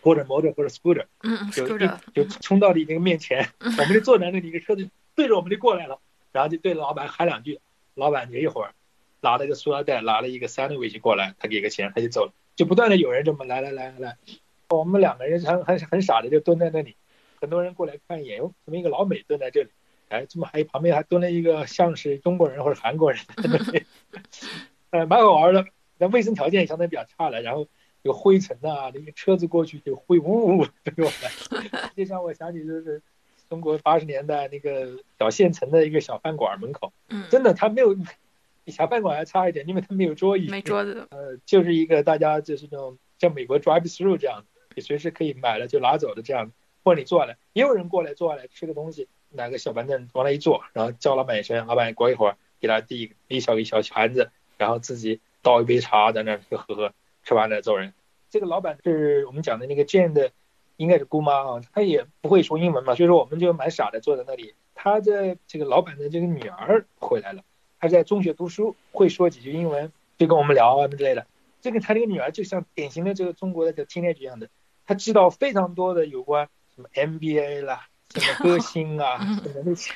[0.00, 1.68] 或者摩托或者 scooter，嗯就
[2.12, 6.00] 就冲到你那个面前， 我们就坐在那里，一个车子对着我们就过来了，
[6.32, 7.60] 然后就对着老板喊两句，
[7.94, 8.74] 老板就一会儿
[9.20, 14.16] 拿了个塑料袋，拿了一个 sandwich 过来，他给个钱，他就走了，就不断的有人这么来来来来，
[14.68, 16.96] 我们两个人很很很傻的就蹲在那里，
[17.40, 19.70] 很多人过来看一眼，哟，怎么一个老美蹲在这里？
[20.08, 23.20] 哎，这么还旁边还蹲了一个像是中国人或者韩国人，
[24.90, 25.64] 呃，蛮好玩的。
[25.98, 27.66] 但卫生条件相对比较差了，然后
[28.02, 31.90] 有灰尘啊，那个车子过去就灰呜呜飞过来。
[31.96, 33.02] 就像我想起就是
[33.48, 37.96] 中国八十年代那个小县城的一个小饭馆门口，嗯，真的他没有
[38.64, 44.44] 比小饭馆还差一点，因为他没有桌椅，没桌子，呃，就是一个大家就是那种像美国 drive through 这样，
[44.76, 46.52] 你随时可以买了就拿走的这样，
[46.84, 49.08] 或者你坐下来，也有人过来坐下来吃个东西。
[49.30, 56.92] 拿个小板凳往那一坐，然后叫老板一声，老板过一会儿给他递一小一小盘子，然后自己倒一杯茶在那儿喝喝，
[57.24, 57.92] 吃完了走人。
[58.30, 60.32] 这个老板是我们讲的那个 Jane 的，
[60.76, 64.54] 应该是姑妈啊，她也不会说英文嘛，所以说我们就蛮傻的坐在那里。
[64.74, 67.42] 他的这个老板的这个女儿回来了，
[67.80, 71.26] 她在中学读书，会说几句英文，就跟我们聊啊什么之类的。
[71.60, 74.48] 这个他那个女儿就像典型的这个中国的这个 teenage 一样的，
[74.86, 77.88] 她知道非常多的有关什么 MBA 啦。
[78.14, 79.92] 什么歌星啊，什么那些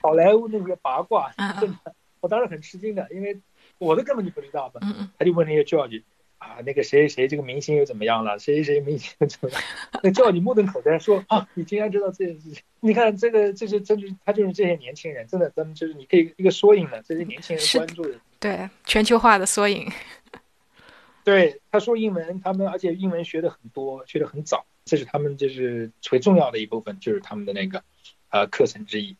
[0.00, 3.38] 好莱坞那些八卦，真的，我当时很吃惊的，因为
[3.78, 5.10] 我都根本就不知道嘛。
[5.18, 6.02] 他就问那些教育
[6.38, 8.38] 啊，那个谁谁谁这个明星又怎么样了？
[8.38, 9.60] 谁谁明星怎么样？
[10.02, 12.62] 那教育目瞪口呆说啊，你竟然知道这件事情？
[12.80, 19.90] 你看这个，这是真是他就是这些年轻人，真的，咱们就是你可以一个缩影了，这些年轻人关注的，对全球化的缩影。
[21.24, 24.64] 对，他说英文，他们而且英文学的很多，学的很早。
[24.86, 27.84] 这是他们就是最重要的一部分，就是他们的那个
[28.30, 29.16] 呃课程之一。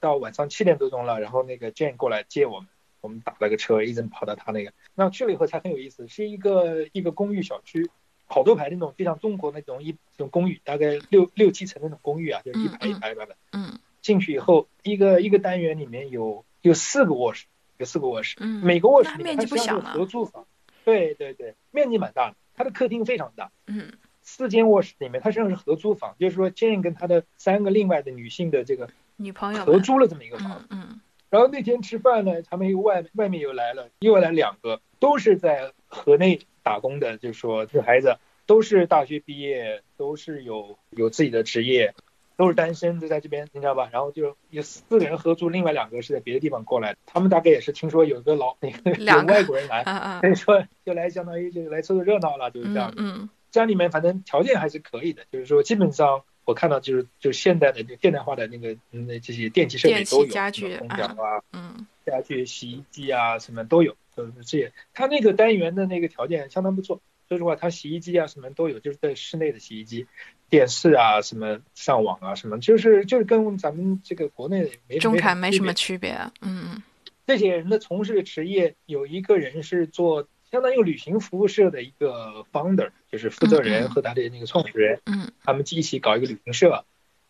[0.00, 2.68] 到晚上七点多钟了，然后那个 Jane 过来接我们，
[3.00, 4.74] 我们打了个车，一直跑到他那个。
[4.94, 7.88] 那去了以后才很有意思，是一个一个公寓小区，
[8.26, 13.36] 好多排那种，就像中国那种一种公寓，大概六六七层那种公寓啊，就是一排一排一排的。
[13.52, 13.78] 嗯。
[14.02, 17.46] 进去以后，一个一个单元里面有有四个卧室，
[17.76, 20.46] 有四个卧室，嗯，每个卧室里面积不小呢合租房，
[20.84, 23.94] 对对对，面积蛮大的，它的客厅非常大，嗯
[24.26, 30.66] 四间卧室里面它实际上是合租房，就是说 Jane 跟他的三个另外的女性的这个女朋友合租了这么一个房子。
[30.70, 41.94] 嗯嗯然后那天吃饭呢，他们又外外面又来了，又来两个，都是在河内打工的，就是说这孩子都是大学毕业，都是有有自己的职业，
[42.36, 43.88] 都是单身，就在这边，你知道吧？
[43.92, 53.22] 然后就有四个人合租，另外两个是在别的地方过来的，他们大概也是听说有个老那个有外国人来，所以说就来相当于就是来凑凑热闹了，就是这样嗯。
[53.22, 60.32] 嗯家里面反正条件还是可以的，就是说基本上我看到就是就现代的就现代化的那个嗯那这些电器设备都有，
[60.78, 64.72] 空调啊、嗯家具、洗衣机啊什么都有，都是这些。
[64.94, 70.06] 它那个单元的那个条件相当不错，说实话，它洗衣机啊什么都有，就是在室内的洗衣机、
[70.48, 76.80] 电视啊什么上网啊什么，就是就是跟咱们这个国内没中产没什么区别嗯
[77.26, 86.84] 这些人的从事的职业，有一个人是做相当于旅行服务社的一个 founder，就是负责人和他的那个创始人，嗯他们一起搞一个旅行社，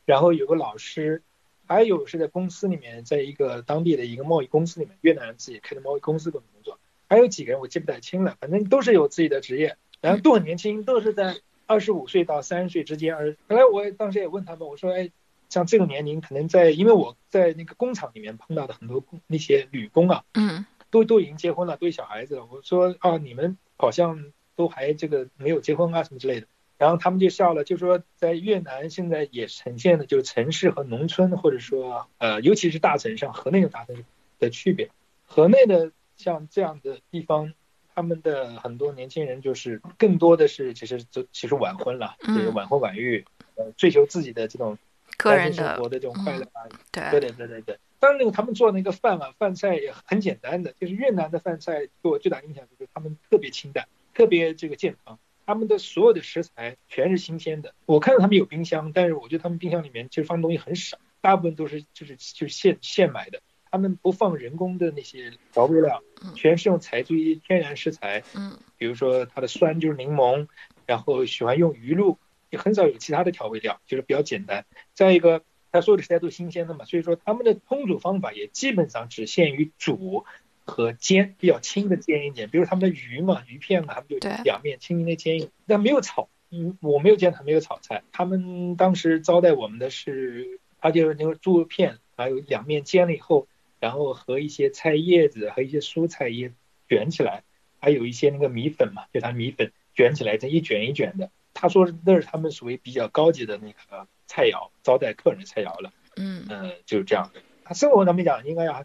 [0.04, 1.22] 然后有个老师，
[1.66, 13.14] 还有是在公司里面，在一个当地的一个贸易公司里面，越南人自己开的贸易公司工作，还有几个人我记不太清了，反正都是有自己的职业，然后都很年轻，都是在二十五岁到三十岁之间。
[13.16, 15.10] 而后来我当时也问他们，我说，哎，
[15.48, 22.46] 像这个年龄，可能在因为我在那个工厂里面碰到的很多工那些女工啊，嗯都都已经结婚了，都有小孩子了。
[22.50, 26.46] 我说啊，你们好像都还这个没有结婚啊什么之类的。
[26.78, 34.04] 然后他们就笑了，就说在越南现在也呈现的就是城市和农村，或者说呃，尤其是大城市，像河内的大城市
[34.38, 34.90] 的区别。
[35.24, 37.54] 河内的像这样的地方，
[37.94, 43.24] 他们的很多年轻人就是更多的是其实就其实晚婚了，嗯就是晚婚晚育，
[43.54, 44.76] 呃，追求自己的这种
[45.16, 57.74] 个人生活的这种快乐啊，对对对对对对，当然那个他们做那个饭啊，饭菜也很简单的，就是越南的饭菜给我最大印象就是他们特别清淡，特别这个健康，他们的所有的食材全是新鲜的。
[57.84, 63.42] 我看到他们有冰箱，但是我觉得他们冰箱里面其实放东西很少，大部分都是就是就是现现买的，
[63.72, 70.46] 他们不放人工的那些调味料嗯，全是用采自于天然食材，嗯比如说它的酸就是柠檬，
[70.86, 74.64] 然后喜欢用鱼露，也很少有其他的调味料，就是比较简单。
[74.94, 75.42] 再一个，
[75.76, 80.24] 它所有的食材都是新鲜的嘛，所以说他们的烹煮方法也基本上只限于煮
[80.64, 82.48] 和煎，比较轻的煎一点。
[82.48, 86.28] 比如他们的鱼嘛，鱼片嘛，他们就两面轻轻的煎一点，但没有炒。
[86.50, 88.04] 嗯，我没有见他没有炒菜。
[88.12, 93.48] 他们当时招待我们的是，他就是那个猪肉片，还有两面煎了以后，
[93.80, 96.52] 然后和一些菜叶子和一些蔬菜也
[96.88, 97.42] 卷起来，
[97.80, 101.30] 还有一些那个米粉嘛，就它米粉卷起来，这一卷一卷的。
[101.56, 105.90] 他说那是他们属于比较高级的那个菜肴，招待客人菜肴了。
[106.16, 107.40] 嗯嗯，就是这样的。
[107.64, 108.84] 他生活他们讲，应该啊，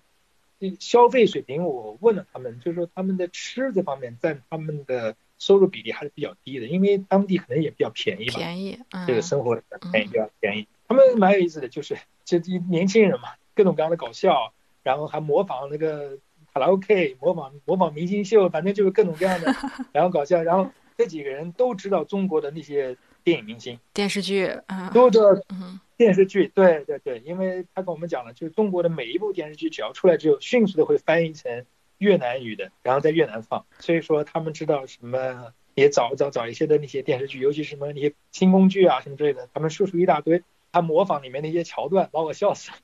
[0.59, 9.61] 这消费水平，我问了他们，就是说他们的吃这方面占他们的收入比例还是比较低的，因为当地可能也比较便宜吧，便宜，嗯这个生活
[9.91, 10.67] 便宜比较便宜。
[10.87, 14.53] 他们蛮有意思的，就是这这年轻人嘛，各种各样的搞笑，
[14.83, 16.17] 然后还模仿那个
[16.53, 19.55] 卡拉 OK，模仿模仿明星秀，反正就是各种各样的，
[19.93, 20.43] 然后搞笑。
[20.43, 31.65] 然后这几个人都知道中国的那些电影明星，电视剧，啊都知道嗯电视剧，对对对，因为他跟我们讲了，就是中国的每一部电视剧只要出来之后，迅速的会翻译成
[31.99, 42.77] 越南语的，然后在越南放，所以说他们知道什么，也找找找一些的那些电视剧，尤其是什么那些清宫剧啊什么之类的，他们输出一大堆，他模仿里面的一些桥段，把我笑死了。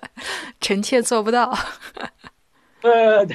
[0.60, 1.52] 臣妾做不到，
[2.82, 3.26] 呃，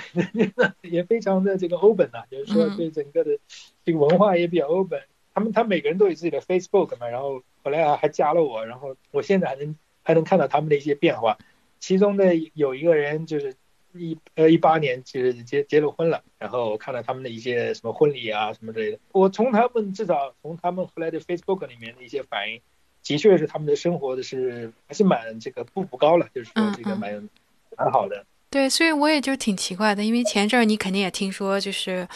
[0.81, 3.37] 也非常的这个 open 啊，就是说嗯对整个的
[3.83, 5.01] 这个文化也比较 open。
[5.33, 11.37] 他们他每个人都有自己的 Facebook 嘛，然后后来啊还加了我，然后我现在还能还能看到他们的一些变化。
[11.79, 13.55] 其中的有一个人就是
[13.93, 18.99] 一呃一八年就是结结了婚了，然后我看到他们的一些什么婚礼啊什么之类的。
[19.11, 22.61] 我从他们至少从他们后来的 Facebook 里面的一些反应，
[23.03, 27.27] 的确是他们的生活的是还是蛮这个步步高了，就是说这个蛮
[27.75, 28.25] 蛮好的。
[28.53, 32.07] 对，所以我也就挺奇怪的，因为前阵儿你肯定也听说，就是，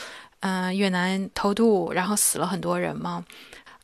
[0.41, 3.25] 嗯、越南偷渡，然后死了很多人嘛。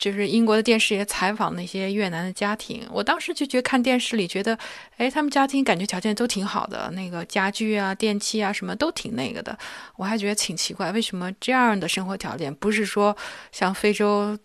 [0.04, 4.60] 就是英国的电视也采访那些越南的家庭，我当时就觉得看电视里觉得，
[4.98, 9.58] 哎，他们家庭感觉条件都挺好的，那个家具啊、电器啊什么都挺那个的。
[9.96, 13.16] 我还觉得挺奇怪，为什么这样的生活条件不是说
[13.54, 14.38] 像非洲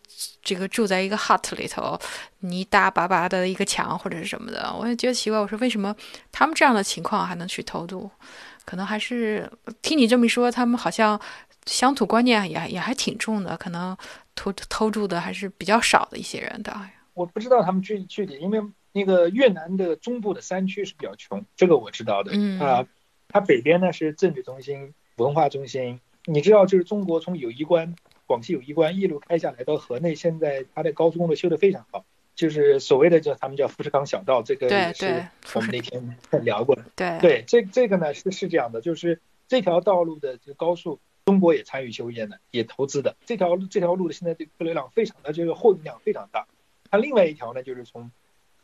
[0.45, 1.99] 这个住在一个 hut 里头，
[2.39, 4.73] 泥大巴巴的一个墙或者是什么的？
[4.73, 5.93] 我也觉得奇怪，我说为什么
[6.31, 8.09] 他们这样的情况还能去偷渡？
[8.65, 9.51] 可能还是
[9.83, 11.21] 听你这么一说，他们好像
[11.67, 13.97] 乡土观念也也还挺重的，可能
[14.39, 16.73] 偷偷渡的还是比较少的一些人的。
[17.15, 18.63] 我不知道他们具具体，因为
[18.93, 22.31] 那个越南的中部的山区是比较穷，这个我知道的。
[22.35, 22.87] 嗯啊，
[23.29, 26.01] 它北边呢是政治中心、文化中心。
[26.25, 32.05] 你知道，就是中国从友谊关、广西友谊关一路开下来到河内，现在它的高速公路修得非常好，
[32.37, 36.15] 就是所谓的叫他们叫富士康小道，这个也是我们那天
[36.45, 36.85] 聊过的。
[36.95, 43.15] 对对，这这个呢是是这样的，就是这条道路的这个高速，中国也参与修建的，也投资的。
[43.27, 46.47] 这条这条路的现在这个客流量非常的这个货运量非常大。
[46.91, 48.11] 它另外一条呢就是从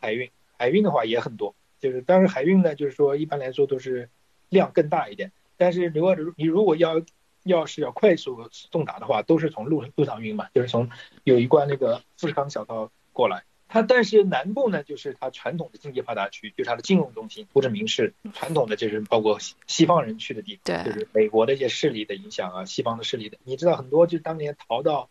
[0.01, 4.09] 海运，海运的话也很多，就是当然海运呢就是说一般来说都是
[4.49, 7.03] 量更大一点，但是如果你如果要
[7.43, 10.89] 要是要快速送达的话，都是从路路上运嘛，就是从
[11.25, 13.45] 有一关那个富士康小道过来。
[13.75, 25.11] 它但是南部呢，就是它传统的经济发达区，就是它的金融中心，胡志明市传统的就是包括西西方人去的地方，对就是美国的一些势力的影响啊，西方的势力的，你知道很多就是当年逃到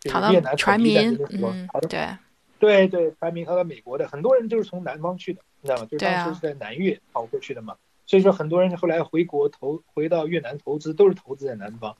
[0.00, 2.08] 就是越南到船统一战民嗯逃，到对
[2.58, 5.86] 对对，船民逃到美国的，很多人就是从南方去的，你知道吗？
[5.88, 7.76] 就是当时是在南越逃过去的嘛。
[8.04, 11.96] 所以说很多人后来回国投回到越南投资，都是投资在南方。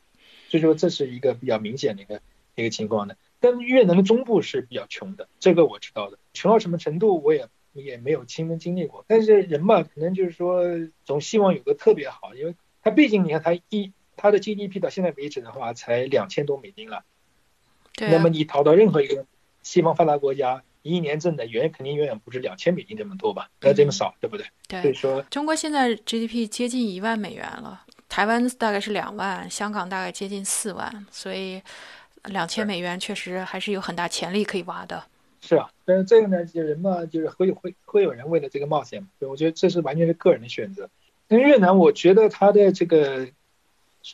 [0.49, 2.21] 所以说这是一个比较明显的一个
[2.57, 3.17] 一个情况的。
[3.43, 6.19] 但越南的中部是比较穷的，这个我知道的。
[6.33, 9.05] 穷到什么程度，我也也没有亲身经历过。
[9.09, 10.63] 但是人嘛，可能就是说
[11.05, 17.05] 总希望有个特别好，因为他毕竟你看他一他的 GDP 到现在为止的话才两千多美金了。
[17.95, 19.27] 对啊那么你逃到任何一个
[19.63, 23.51] 西方发达国家，一年挣的远肯定远远不止两千美金这么多吧？
[23.59, 24.47] 不要，这么少，对不对？
[24.81, 31.61] 所以，说，中国现在 GDP 接近一万美元了，台湾大概是两万，香港大概接近四万，所以
[32.25, 35.03] 两千美元确实还是有很大潜力可以挖的。
[35.41, 40.89] 是啊，但是这个呢，就人嘛，就是会会会有人为了这个冒险嘛，所以我觉得这是完全是个人的选择。
[41.27, 43.27] 那越南，我觉得它的这个，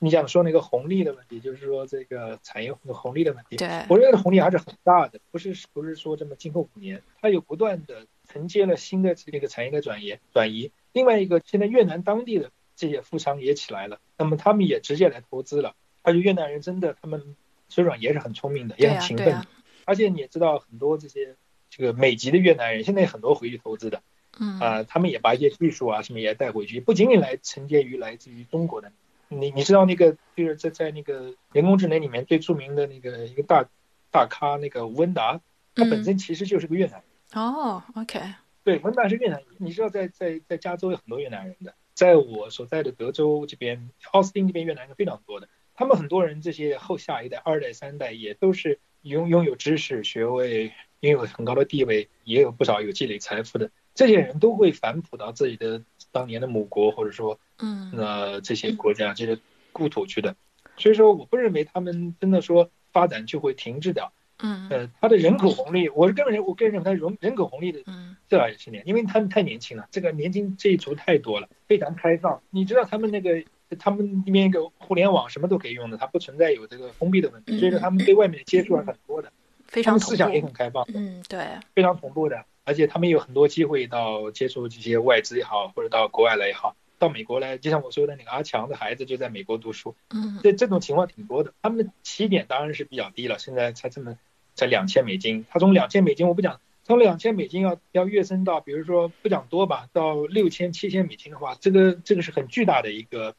[0.01, 10.71] 你想说那个红利的问题，就是说这个产业红利的问题，对，我认为红利还是很大的，不是不是说这么今后五年，它有不断的承接了新的这个产业的转移转移。
[10.93, 17.37] 另外一个，现在越南当地的这些富商也起来了，那么他们也直接来投资了，而且越南人真的他们
[17.69, 19.47] 水软也是很聪明的，也、很勤奋的，
[19.85, 21.37] 而且你也知道很多这些
[21.71, 24.03] 这个美籍的越南人，现在很多回去投资的
[24.41, 28.93] 嗯，啊、他们也把一些技术啊什么也带回去，不仅仅来承接于来自于中国的。
[29.29, 33.69] 你你知道那个就是在在那个人工智能里面最著名的那个一个大
[34.11, 35.41] 大咖那个吴文达，
[35.75, 37.03] 他本身其实就是个越南人。
[37.35, 38.21] 哦，OK，
[38.65, 39.47] 对，文达是越南人。
[39.59, 45.49] 你知道在在在加州有很多越南人的，在我所在的德州这边，奥斯汀这边越南人非常多的。
[45.79, 53.71] 他们很多人这些后下一代、二代、三代也都是拥拥有知识、学位，拥有很高的地位，也有不少有积累财富的。
[53.95, 59.39] 这些人都会反哺到自己的当年的母国，或者说嗯，呃这些国家、这些
[59.71, 60.35] 故土去的。
[60.77, 64.13] 所以说，我不认为他们真的说发展就会停滞掉。
[64.41, 72.43] 嗯，呃，他的人口红利，我是个人认，我个人认为他人人口红利的嗯，这二十年，因为他们太年轻了，这个年轻这一族太多了，非常开放。
[72.51, 73.45] 你知道他们那个，
[73.77, 79.33] 他们那边一个互联网什么都可以用的，它不存在有这个封闭的问题，所以说他们对外面的接触是很多的，
[79.67, 80.41] 非常同他们思想也。
[80.41, 91.53] 很开放，嗯，对，非常同步的，而且他们有很多机会到接触这些外资也好，或者到国外来也好，到美国来，就像我说的那个阿强的孩子就在美国读书，嗯，这这种情况挺多的。
[91.61, 94.17] 他们的起点当然是比较低了，现在才这么
[94.55, 95.45] 才两千美金。
[95.51, 103.35] 他从两千美金我不讲，从两千美金要要跃升到，比如说不讲多吧，到六千七千美金的话，这个这个是很巨大的一个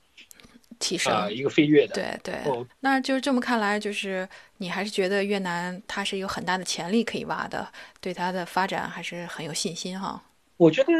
[0.79, 1.13] 提升。
[1.13, 1.93] 啊、一个飞跃的。
[1.93, 4.27] 对对，哦，那就是这么看来，就是
[4.57, 7.71] 你还是觉得越南它是有很大的潜力可以挖的，
[8.01, 10.23] 对它的发展还是很有信心哈。
[10.57, 10.91] 我觉得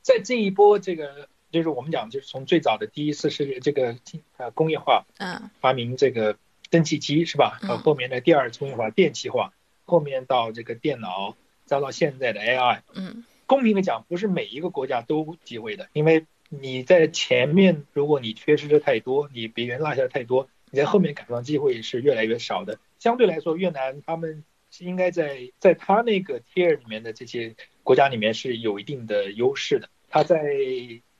[0.00, 3.96] 在这一波这个就是我们讲就是从最早的第一次世界这个
[4.36, 6.36] 呃工业化嗯发明这个
[6.70, 7.58] 蒸汽机是吧？
[7.62, 9.52] 嗯呃，后面的第二次工业化电气化，
[9.84, 12.80] 后面到这个电脑，再到现在的 AI。
[12.94, 16.24] 嗯公平的讲，不是每一个国家都机会的，因为
[16.60, 22.78] 你在前面，如果你缺失的太多，你别人落下的太多，你在后面赶上机会是越来越少的。
[22.98, 29.88] 相对来说，越南他们是应该在在他那个 tier 里面的这些国家里面是有一定的优势的。
[30.10, 30.44] 他在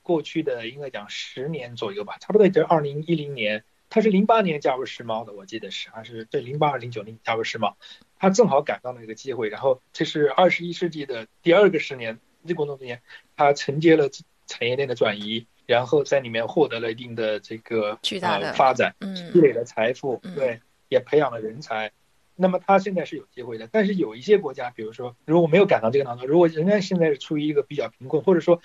[0.03, 7.75] 过去的应该讲十年左右吧，差不多就二零一零年，他是零八年加入世贸的，我记得是还是对零八零九年加入世贸，
[8.19, 13.01] 他正好赶上了一个机会，然后这是二十一世纪的第二个十年，这过程中间，
[13.35, 14.09] 他承接了
[14.47, 21.91] 产业链的转移，然后在里面获得了一定的这个巨大的呃发展，积嗯累了财富，嗯对，也培养了人才。
[22.35, 28.61] 那么他现在是有机会的，但是有一些国家，比如说如果没有赶上这个浪潮，如果仍然现在是处于一个比较贫困，或者说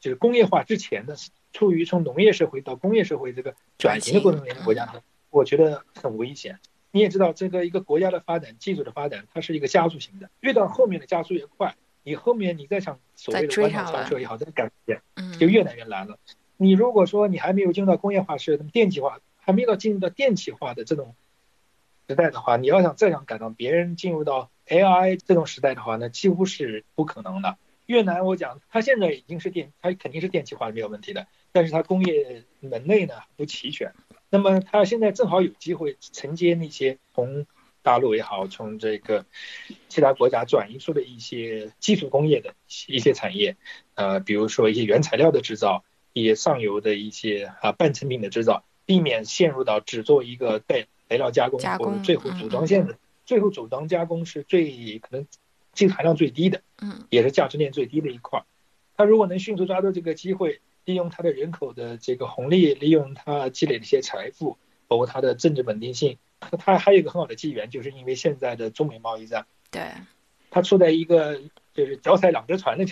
[0.00, 1.16] 就是工业化之前的，
[1.52, 6.58] 处于从农业社会到工业社会这个转型的过程中间的国家呢，我觉得很危险。
[6.90, 11.74] 你也知道，这个一个国家的发展，技术的发展，它是一个加速型的，越到后面的加速越快。
[12.04, 16.18] 你后面你再想所谓的弯道超车也好，再赶时嗯，就越来越难了。
[16.56, 21.14] 你如果说你还没有进入到工业化时代、电气化，还没有到进入到电气化的这种
[22.08, 27.56] 时代的话，你要想再想赶上别人进入到 AI 这种时代的话，那几乎是不可能的。
[27.86, 33.92] 越南我讲，它现在已经是电，它肯定是电气化没有问题的，但是它工业门类呢不齐全。
[34.30, 37.44] 那么它现在正好有机会承接那些从
[37.82, 39.26] 大陆也好，从这个
[39.88, 42.54] 其他国家转移出的一些基础工业的
[42.86, 43.56] 一些产业，
[43.94, 55.26] 呃，比如说一些原材料的制造，一些上游的一些啊半成品的制造，避免陷入到只做一个带材料加工或者最后组装线的，最后组装加工是最可能
[55.72, 58.44] 技术含量最低的，嗯，也是价值链最低的一块。
[58.96, 64.56] 他如果能迅速抓住这个机会，利用他的人口的这个红利，利用他积累的一些财富，
[64.86, 66.18] 包括他的政治稳定性。
[66.58, 69.82] 它还有一个很好的机缘，就是因为现在的中美贸易战，对，
[70.50, 71.40] 它处在一个
[71.74, 72.84] 就是脚踩两只船的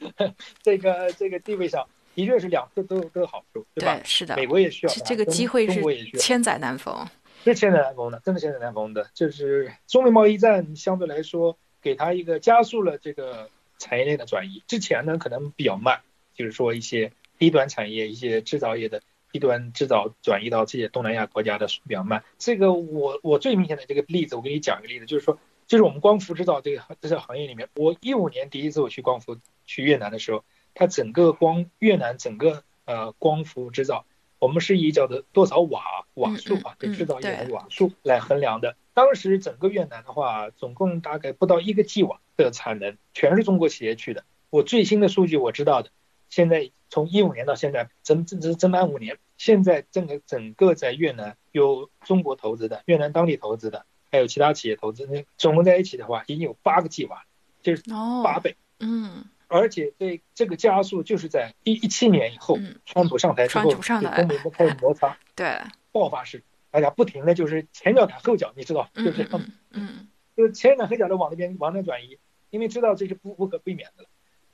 [0.62, 4.00] 这个这个地位上，的确是两次都都有好处，对吧？
[4.04, 5.82] 是的，美国也需要这个机会是
[6.18, 7.06] 千载难逢，
[7.44, 9.10] 是千载难逢的，真的千载难逢的。
[9.14, 14.62] 就是中美贸易战相对来说，给它一个加速了这个产业链的转移。
[14.66, 16.00] 之前呢，可能比较慢，
[16.34, 19.02] 就是说一些低端产业、一些制造业的。
[19.36, 22.24] 低端制造转移到这些东南亚国家的速比较慢。
[22.38, 34.06] 这个我我最明显的这个例子，我给你讲一个例子，就是说，就是我们光伏制造这个这个行业里面，我一五年第一次我去光伏去越南的时候，它整个光越南整个呃光伏制造，
[34.38, 38.74] 我们是以叫做多少瓦瓦数啊，对制造业的瓦数来衡量的。
[38.94, 44.24] 当时整个越南的话，总共大概不到一个 G 瓦的产能，全是中国企业去的。
[44.48, 45.90] 我最新的数据我知道的，
[46.30, 49.18] 现在从一五年到现在，整整整整满五年。
[49.38, 57.22] 现在整个整个在越南有中国投资的，越南当地投资的，还有其他企业投资，那总共在一起的话，已经有八个 G 瓦，
[57.60, 57.82] 就是
[58.24, 58.56] 八倍。
[58.80, 65.60] 嗯，而且这这个加速就是在一一七年以后，川普上台之后，就中美开始摩擦，对，
[65.92, 69.28] 爆发式，大家不停的就是前脚赶后脚，你知道，就是
[69.70, 72.18] 嗯，就是前赶后脚的往那边往那转移，
[72.48, 74.08] 因为知道这是不不可避免的了。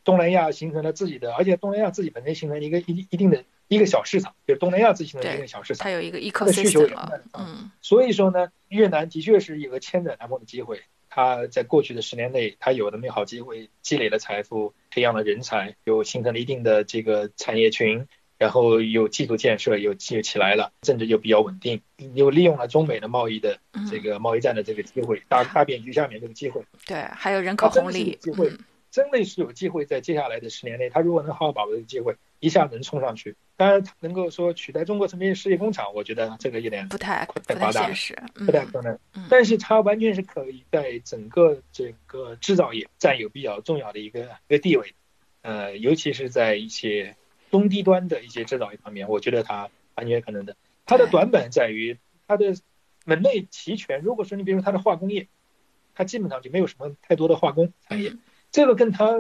[0.04, 3.44] 东南亚形成了自己的，而且东南亚自己本身形成一个一一定的。
[3.68, 10.82] 一个小市场，就是东南亚自行的一个小市场，它有一个它的需求也大，嗯，所以说呢，越南的确是有个千载难逢的机会。
[11.08, 21.80] 它在过去的十年内，它有的美好机会，积累了财富，培养了人才，又形成了一定的这个产业群，然后有基础建设，有又起来了，政治就比较稳定，
[22.12, 23.58] 又利用了中美的贸易的
[23.90, 28.52] 这个贸易战的这个机会，大大变局下面这个机会，对，还有人口红利机会，
[28.92, 33.34] 真的是有机会在接下来的十年内，他如果能好好把握这个机会，一下能冲上去。
[33.56, 38.98] 当然，能够说取代中国成为世界工厂，我觉得这个有点不太不太现实，不太可能。
[39.30, 44.94] 但是它完全是可以在整个这个制造业占有比较重要的一个一个地位，
[45.40, 47.16] 呃，尤其是在一些
[47.50, 50.54] 中低端的一些制造业方面，我觉得它完全可能的。
[50.84, 52.54] 它的短板在于它的
[53.06, 54.02] 门类齐全。
[54.02, 55.28] 如果说你比如它的化工业，
[55.94, 58.12] 它基本上就没有什么太多的化工产业，
[58.52, 59.18] 这个跟它。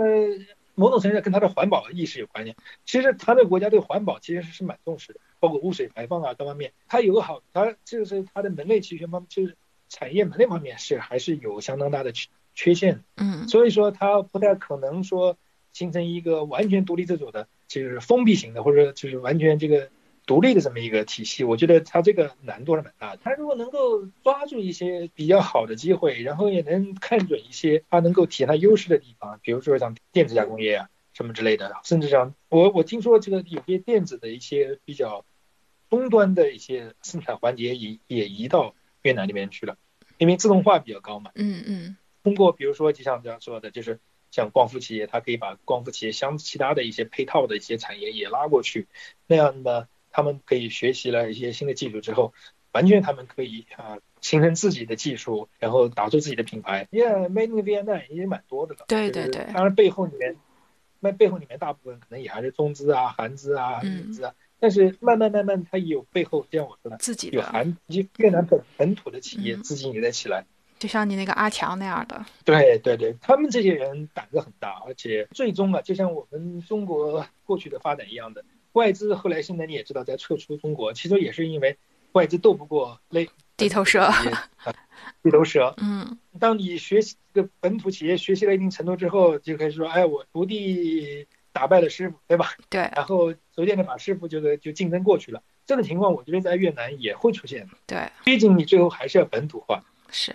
[0.74, 2.56] 某种程度上跟它的环保意识有关系。
[2.86, 6.72] 其实它的国家对环保其实是蛮重视的，包括污水排放啊各方面。
[6.88, 9.54] 它有个好，它就是它的门类齐全方，就是
[9.90, 13.04] 产业门类方面是还是有相当大的缺缺陷。
[13.18, 15.36] 嗯，所以说它不太可能说
[15.74, 19.90] 形成一个完全独立自主的，就是封闭型的，或者就是完全这个。
[20.24, 23.20] 独立的这么一个体系，我觉得它这个难度是蛮大的。
[23.24, 35.24] 它如果能够抓住一些比较好的机会，然后也能看准一些它能够体现它优势的地方，比如说像电子加工业啊什么之类的，甚至像我我听说这个有些电子的一些比较
[35.90, 39.76] 终端的一些生产环节也也移到越南那边去了，
[40.18, 41.32] 因为自动化比较高嘛。
[41.34, 41.96] 嗯嗯。
[42.22, 43.98] 通过比如说就像这样说的，就是
[44.30, 48.86] 像光伏企业，它可以把光伏企业相其他的一些配套的一些产业也拉过去，
[49.26, 49.88] 那样的。
[50.12, 52.32] 他们可以学习了一些新的技术之后，
[52.72, 56.86] 完全他们可以啊形成自己的技术，然后打出自己的品牌。
[56.90, 59.46] 因为 Made in Vietnam 已经蛮多的了，对对对。
[59.52, 60.36] 当然背后里面，
[61.00, 64.34] 那背后里面大部分可能也还是中资啊、韩资啊、日资啊。
[64.60, 67.76] 但是慢慢慢慢，它也有背后，就像我说的，自己有韩
[68.18, 70.46] 越南本本土的企业资金也在起来。
[70.78, 72.24] 就像你那个阿强那样的。
[72.44, 78.44] 对对对，他们这些人胆子很大，而且最终啊，就像我们中国过去的发展一样的。
[78.72, 81.76] 外资后来现在你也知道在撤出中国，其实也是因为
[82.12, 84.10] 外资斗不过那地头蛇，
[85.22, 85.74] 地头蛇。
[85.80, 92.50] 嗯，当你学习这个本土企业学习了一定程度之后，就开始说，哎，我徒弟打败了师傅，对吧？
[92.68, 92.90] 对。
[92.94, 95.42] 然后逐渐的把师傅就就竞争过去了。
[95.64, 97.68] 这种情况，我觉得在越南也会出现。
[97.86, 98.10] 对。
[98.24, 99.82] 毕竟你最后还是要本土化。
[100.10, 100.34] 是。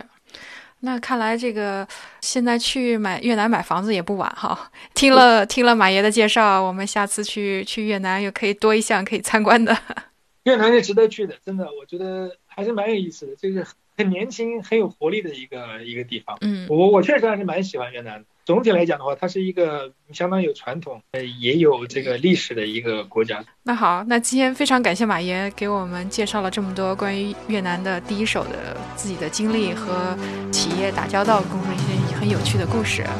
[0.82, 1.88] 那看来这个
[2.22, 4.72] 现在去买越南买房子也不晚哈。
[4.94, 9.76] 听了听了马爷的介绍，我们下次去去越南又可以多一项可以参观的。
[10.44, 13.66] 越南是值得去的，真的，我觉得还是蛮有意思的，就是
[13.98, 16.38] 很年轻、很有活力的一个一个地方。
[16.42, 18.26] 嗯，我我确实还是蛮喜欢越南的。
[18.48, 23.44] 总体来讲的话，它是一个相当有传统，呃，也有这个历史的一个国家。
[23.62, 30.18] 那好，那今天非常感谢马爷给我们介绍了这么多关于越南的第一手的自己的经历和
[30.50, 33.12] 企业打交道工作一些很有趣的故事啊，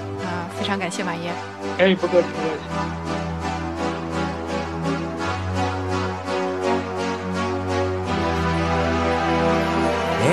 [0.58, 1.30] 非常感谢马爷。
[1.78, 2.64] 哎，不客气，不客气。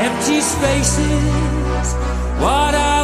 [0.05, 1.97] Empty spaces,
[2.39, 3.04] what are